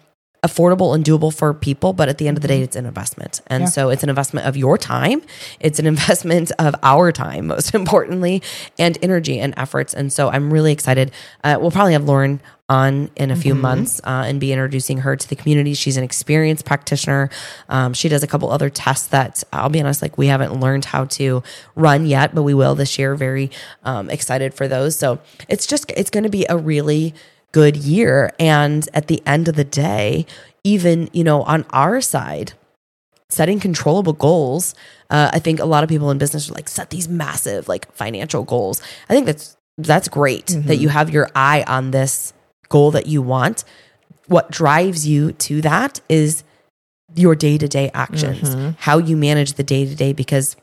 affordable 0.48 0.96
and 0.96 1.04
doable 1.04 1.34
for 1.34 1.54
people 1.54 1.94
but 1.94 2.10
at 2.10 2.18
the 2.18 2.28
end 2.28 2.38
of 2.38 2.42
the 2.42 2.48
day 2.48 2.62
it's 2.62 2.76
an 2.76 2.86
investment. 2.86 3.42
And 3.48 3.64
Yeah. 3.64 3.70
so 3.70 3.90
it's 3.90 4.04
an 4.04 4.10
investment 4.10 4.46
of 4.48 4.56
your 4.58 4.78
time. 4.78 5.22
It's 5.60 5.80
an 5.80 5.86
investment 5.94 6.52
of 6.60 6.76
our 6.84 7.12
time 7.12 7.48
most 7.48 7.74
importantly 7.76 8.42
and 8.80 8.98
energy 9.02 9.40
and 9.40 9.54
efforts. 9.58 9.94
And 9.94 10.12
so 10.12 10.30
i'm 10.30 10.52
really 10.52 10.72
excited. 10.72 11.12
Uh, 11.44 11.58
we'll 11.60 11.72
probably 11.72 11.94
have 11.94 12.04
lauren 12.06 12.40
on 12.70 13.10
in 13.16 13.32
a 13.32 13.36
few 13.36 13.56
months 13.56 14.02
uh, 14.04 14.26
and 14.28 14.42
be 14.42 14.52
introducing 14.52 14.98
her 15.00 15.16
to 15.16 15.30
the 15.30 15.38
community. 15.38 15.74
She's 15.74 15.96
an 15.96 16.04
experienced 16.04 16.66
practitioner. 16.66 17.30
Um, 17.70 17.94
she 17.94 18.10
does 18.10 18.24
a 18.24 18.28
couple 18.28 18.52
other 18.52 18.70
tests 18.70 19.08
that 19.08 19.42
i'll 19.54 19.70
be 19.70 19.80
honest 19.80 20.02
like 20.02 20.18
we 20.18 20.28
haven't 20.28 20.60
learned 20.60 20.84
how 20.84 21.06
to 21.06 21.42
run 21.76 22.06
yet 22.06 22.36
but 22.36 22.44
we 22.44 22.54
will 22.54 22.76
this 22.76 23.00
year. 23.00 23.16
Very 23.16 23.52
um, 23.84 24.10
excited 24.10 24.54
for 24.54 24.68
those. 24.68 24.98
So 24.98 25.20
it's 25.48 25.66
just 25.66 25.92
it's 25.96 26.10
going 26.10 26.26
to 26.26 26.30
be 26.30 26.46
a 26.50 26.58
really 26.58 27.14
good 27.58 27.76
year. 27.76 28.32
And 28.38 28.88
at 28.94 29.08
the 29.08 29.20
end 29.26 29.48
of 29.48 29.56
the 29.56 29.64
day, 29.64 30.28
even, 30.64 31.10
you 31.12 31.24
know, 31.24 31.42
on 31.42 31.66
our 31.72 32.02
side, 32.02 32.54
setting 33.30 33.60
controllable 33.60 34.14
goals. 34.14 34.76
Uh, 35.10 35.32
I 35.34 35.40
think 35.40 35.60
a 35.60 35.66
lot 35.66 35.84
of 35.84 35.90
people 35.90 36.12
in 36.12 36.20
business 36.20 36.52
are 36.52 36.54
like, 36.54 36.70
set 36.70 36.92
these 36.92 37.08
massive, 37.10 37.68
like 37.68 37.92
financial 37.94 38.44
goals. 38.44 38.80
I 39.10 39.14
think 39.14 39.26
that's, 39.26 39.58
that's 39.80 40.08
great 40.08 40.48
that 40.68 40.76
you 40.76 40.90
have 40.90 41.10
your 41.10 41.30
eye 41.34 41.64
on 41.68 41.90
this 41.90 42.32
goal 42.70 42.92
that 42.92 43.08
you 43.08 43.24
want. 43.24 43.64
What 44.28 44.52
drives 44.52 45.08
you 45.08 45.32
to 45.32 45.62
that 45.62 46.00
is 46.10 46.44
your 47.16 47.36
day 47.36 47.58
to 47.58 47.68
day 47.68 47.90
actions, 47.96 48.54
how 48.80 49.00
you 49.00 49.18
manage 49.18 49.54
the 49.54 49.64
day 49.64 49.86
to 49.86 49.96
day, 49.96 50.14
because 50.14 50.56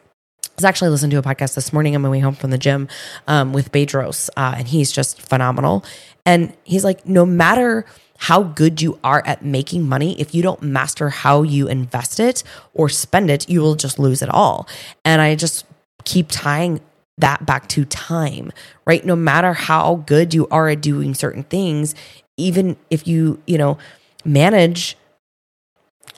I 0.54 0.56
was 0.56 0.64
actually 0.64 0.90
listening 0.90 1.10
to 1.10 1.18
a 1.18 1.22
podcast 1.22 1.56
this 1.56 1.72
morning 1.72 1.96
on 1.96 2.02
my 2.02 2.08
way 2.08 2.20
home 2.20 2.36
from 2.36 2.52
the 2.52 2.58
gym 2.58 2.86
um, 3.26 3.52
with 3.52 3.72
Bedros, 3.72 4.30
uh, 4.36 4.54
and 4.56 4.68
he's 4.68 4.92
just 4.92 5.20
phenomenal. 5.20 5.84
And 6.24 6.56
he's 6.62 6.84
like, 6.84 7.04
no 7.08 7.26
matter 7.26 7.84
how 8.18 8.44
good 8.44 8.80
you 8.80 9.00
are 9.02 9.20
at 9.26 9.44
making 9.44 9.88
money, 9.88 10.18
if 10.20 10.32
you 10.32 10.42
don't 10.42 10.62
master 10.62 11.08
how 11.10 11.42
you 11.42 11.66
invest 11.66 12.20
it 12.20 12.44
or 12.72 12.88
spend 12.88 13.30
it, 13.30 13.48
you 13.48 13.62
will 13.62 13.74
just 13.74 13.98
lose 13.98 14.22
it 14.22 14.28
all. 14.28 14.68
And 15.04 15.20
I 15.20 15.34
just 15.34 15.66
keep 16.04 16.28
tying 16.30 16.80
that 17.18 17.44
back 17.44 17.68
to 17.70 17.84
time, 17.84 18.52
right? 18.84 19.04
No 19.04 19.16
matter 19.16 19.54
how 19.54 20.04
good 20.06 20.34
you 20.34 20.46
are 20.52 20.68
at 20.68 20.80
doing 20.80 21.14
certain 21.14 21.42
things, 21.42 21.96
even 22.36 22.76
if 22.90 23.08
you, 23.08 23.42
you 23.48 23.58
know, 23.58 23.76
manage 24.24 24.96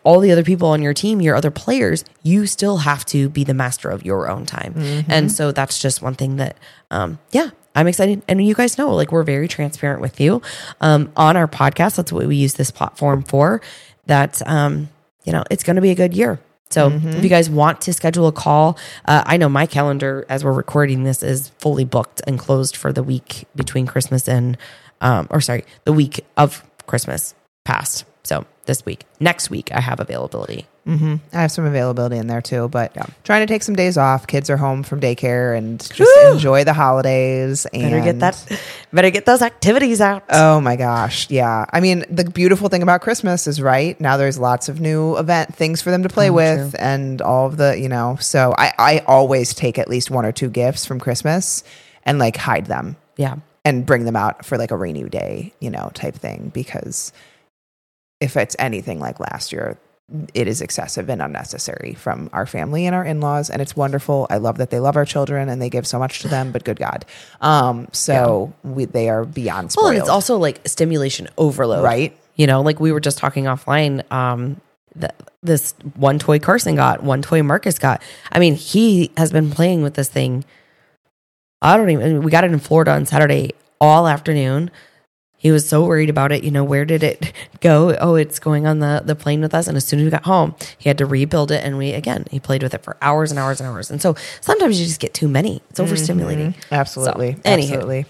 all 0.07 0.21
the 0.21 0.31
other 0.31 0.45
people 0.45 0.69
on 0.69 0.81
your 0.81 0.95
team, 0.95 1.21
your 1.21 1.35
other 1.35 1.51
players, 1.51 2.05
you 2.23 2.47
still 2.47 2.77
have 2.79 3.05
to 3.07 3.29
be 3.29 3.43
the 3.43 3.53
master 3.53 3.91
of 3.91 4.07
your 4.07 4.31
own 4.31 4.47
time. 4.47 4.73
And 5.09 5.33
so 5.33 5.51
that's 5.51 5.81
just 5.81 6.01
one 6.01 6.15
thing 6.15 6.37
that, 6.37 6.57
um, 6.93 7.19
yeah, 7.33 7.51
I'm 7.75 7.89
excited. 7.89 8.23
And 8.29 8.45
you 8.47 8.55
guys 8.55 8.79
know, 8.79 8.95
like, 8.95 9.11
we're 9.11 9.25
very 9.25 9.49
transparent 9.49 10.01
with 10.01 10.21
you 10.21 10.41
um, 10.81 11.11
on 11.17 11.37
our 11.37 11.49
podcast. 11.49 11.97
That's 11.97 12.13
what 12.13 12.25
we 12.27 12.37
use 12.37 12.55
this 12.55 12.71
platform 12.71 13.25
for. 13.25 13.61
That, 14.07 14.41
um, 14.47 14.91
you 15.25 15.33
know, 15.33 15.43
it's 15.51 15.65
going 15.65 15.75
to 15.75 15.83
be 15.83 15.91
a 15.91 15.97
good 15.97 16.15
year. 16.15 16.39
So 16.71 16.89
if 16.89 17.23
you 17.23 17.29
guys 17.29 17.51
want 17.51 17.81
to 17.83 17.93
schedule 17.93 18.29
a 18.29 18.33
call, 18.33 18.79
uh, 19.07 19.25
I 19.27 19.37
know 19.37 19.49
my 19.49 19.67
calendar 19.67 20.25
as 20.29 20.45
we're 20.45 20.53
recording 20.53 21.05
this 21.05 21.23
is 21.23 21.49
fully 21.59 21.85
booked 21.85 22.23
and 22.27 22.39
closed 22.39 22.77
for 22.77 22.93
the 22.93 23.03
week 23.03 23.47
between 23.55 23.87
Christmas 23.87 24.29
and, 24.29 24.57
um, 25.01 25.27
or 25.31 25.41
sorry, 25.41 25.65
the 25.85 25.93
week 25.93 26.25
of 26.37 26.65
Christmas 26.87 27.35
past. 27.65 28.05
So 28.27 28.45
this 28.65 28.85
week, 28.85 29.05
next 29.21 29.51
week, 29.51 29.71
I 29.73 29.81
have 29.81 30.01
availability. 30.01 30.67
Mm-hmm. 30.85 31.17
I 31.33 31.41
have 31.43 31.53
some 31.53 31.65
availability 31.65 32.17
in 32.17 32.27
there 32.27 32.43
too, 32.43 32.69
but 32.69 32.93
trying 33.23 33.47
to 33.47 33.53
take 33.53 33.63
some 33.63 33.77
days 33.77 33.97
off. 33.97 34.27
Kids 34.27 34.51
are 34.51 34.57
home 34.57 34.83
from 34.83 35.01
daycare 35.01 35.57
and 35.57 35.81
just 35.81 36.11
Woo! 36.25 36.33
enjoy 36.33 36.65
the 36.65 36.73
holidays. 36.73 37.67
And 37.67 37.83
Better 37.83 38.01
get 38.01 38.19
that, 38.19 38.61
better 38.93 39.11
get 39.11 39.27
those 39.27 39.43
activities 39.43 40.01
out. 40.01 40.25
Oh 40.29 40.61
my 40.61 40.75
gosh. 40.75 41.31
Yeah. 41.31 41.67
I 41.73 41.79
mean, 41.79 42.05
the 42.11 42.25
beautiful 42.25 42.69
thing 42.69 42.83
about 42.83 43.01
Christmas 43.01 43.47
is 43.47 43.63
right 43.63 44.01
now 44.01 44.17
there's 44.17 44.39
lots 44.39 44.69
of 44.69 44.81
new 44.81 45.17
event 45.17 45.55
things 45.55 45.81
for 45.81 45.93
them 45.93 46.03
to 46.03 46.09
play 46.09 46.31
oh, 46.31 46.35
with 46.35 46.75
and 46.81 47.23
all 47.23 47.47
of 47.47 47.57
the, 47.57 47.79
you 47.79 47.89
know, 47.89 48.17
so 48.21 48.55
I, 48.59 48.73
I 48.77 48.99
always 49.07 49.55
take 49.55 49.79
at 49.79 49.89
least 49.89 50.11
one 50.11 50.27
or 50.27 50.33
two 50.33 50.51
gifts 50.51 50.85
from 50.85 50.99
Christmas 50.99 51.63
and 52.03 52.19
like 52.19 52.37
hide 52.37 52.67
them 52.67 52.97
yeah. 53.17 53.37
and 53.65 53.87
bring 53.87 54.05
them 54.05 54.17
out 54.17 54.45
for 54.45 54.59
like 54.59 54.73
a 54.73 54.77
rainy 54.77 55.05
day, 55.05 55.53
you 55.61 55.71
know, 55.71 55.93
type 55.95 56.17
thing. 56.17 56.51
Because 56.53 57.13
if 58.21 58.37
it's 58.37 58.57
anything 58.59 59.01
like 59.01 59.21
last 59.21 59.53
year, 59.53 59.79
it 60.35 60.47
is 60.47 60.61
excessive 60.61 61.09
and 61.09 61.21
unnecessary 61.21 61.95
from 61.95 62.31
our 62.33 62.47
family 62.47 62.87
and 62.87 62.95
our 62.95 63.05
in-laws 63.05 63.51
and 63.51 63.61
it's 63.61 63.75
wonderful 63.75 64.25
i 64.31 64.37
love 64.37 64.59
that 64.59 64.71
they 64.71 64.79
love 64.79 64.95
our 64.95 65.05
children 65.05 65.49
and 65.49 65.61
they 65.61 65.69
give 65.69 65.85
so 65.85 65.99
much 65.99 66.21
to 66.21 66.29
them 66.29 66.53
but 66.53 66.63
good 66.63 66.79
god 66.79 67.05
um 67.41 67.89
so 67.91 68.53
we, 68.63 68.85
they 68.85 69.09
are 69.09 69.25
beyond 69.25 69.73
spoiled 69.73 69.85
Well, 69.87 69.91
and 69.95 69.99
it's 70.01 70.09
also 70.09 70.37
like 70.39 70.61
stimulation 70.65 71.27
overload, 71.37 71.83
Right. 71.83 72.17
You 72.37 72.47
know, 72.47 72.61
like 72.61 72.79
we 72.79 72.93
were 72.93 73.01
just 73.01 73.19
talking 73.19 73.45
offline. 73.47 74.09
Um, 74.13 74.61
this 75.43 75.75
one 75.95 76.19
toy 76.19 76.39
Carson 76.39 76.77
got, 76.77 77.03
one 77.03 77.23
toy 77.23 77.43
Marcus 77.43 77.79
got. 77.79 78.03
I 78.31 78.39
mean, 78.39 78.55
he 78.55 79.11
has 79.17 79.33
been 79.33 79.51
playing 79.51 79.83
with 79.83 79.95
this 79.95 80.09
thing. 80.09 80.45
I 81.63 81.77
don't 81.79 81.91
even. 81.91 82.23
We 82.23 82.31
got 82.31 82.45
it 82.45 82.53
in 82.53 82.59
Florida 82.59 82.93
on 82.93 83.07
Saturday 83.07 83.55
all 83.81 84.07
afternoon. 84.07 84.71
He 85.39 85.51
was 85.51 85.69
so 85.69 85.85
worried 85.85 86.11
about 86.11 86.33
it. 86.33 86.45
You 86.45 86.51
know, 86.51 86.65
where 86.65 86.85
did 86.85 87.03
it 87.03 87.33
go? 87.61 87.97
Oh, 88.01 88.15
it's 88.15 88.39
going 88.39 88.67
on 88.67 88.79
the 88.81 89.03
the 89.05 89.15
plane 89.15 89.41
with 89.41 89.55
us. 89.55 89.67
And 89.67 89.77
as 89.77 89.87
soon 89.87 90.01
as 90.01 90.05
we 90.05 90.11
got 90.11 90.25
home, 90.25 90.55
he 90.79 90.89
had 90.89 90.99
to 90.99 91.07
rebuild 91.07 91.51
it. 91.51 91.65
And 91.65 91.79
we 91.79 91.93
again, 91.93 92.25
he 92.31 92.41
played 92.41 92.63
with 92.63 92.75
it 92.75 92.83
for 92.83 92.97
hours 93.03 93.31
and 93.31 93.39
hours 93.39 93.61
and 93.61 93.69
hours. 93.69 93.91
And 93.91 94.01
so 94.01 94.15
sometimes 94.41 94.81
you 94.81 94.87
just 94.87 95.01
get 95.01 95.15
too 95.15 95.29
many. 95.29 95.63
It's 95.71 95.81
mm-hmm. 95.81 95.93
overstimulating. 95.93 96.55
absolutely 96.71 97.35
So, 97.35 97.41
absolutely 97.45 98.07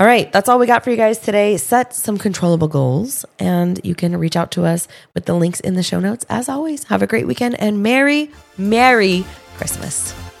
All 0.00 0.06
right, 0.06 0.32
that's 0.32 0.48
all 0.48 0.58
we 0.58 0.66
got 0.66 0.82
for 0.82 0.90
you 0.90 0.96
guys 0.96 1.18
today. 1.18 1.58
Set 1.58 1.94
some 1.94 2.16
controllable 2.16 2.68
goals, 2.68 3.26
and 3.38 3.78
you 3.84 3.94
can 3.94 4.16
reach 4.16 4.34
out 4.34 4.50
to 4.52 4.64
us 4.64 4.88
with 5.12 5.26
the 5.26 5.34
links 5.34 5.60
in 5.60 5.74
the 5.74 5.82
show 5.82 6.00
notes. 6.00 6.24
As 6.30 6.48
always, 6.48 6.84
have 6.84 7.02
a 7.02 7.06
great 7.06 7.26
weekend 7.26 7.60
and 7.60 7.82
Merry, 7.82 8.30
Merry 8.56 9.26
Christmas. 9.58 10.14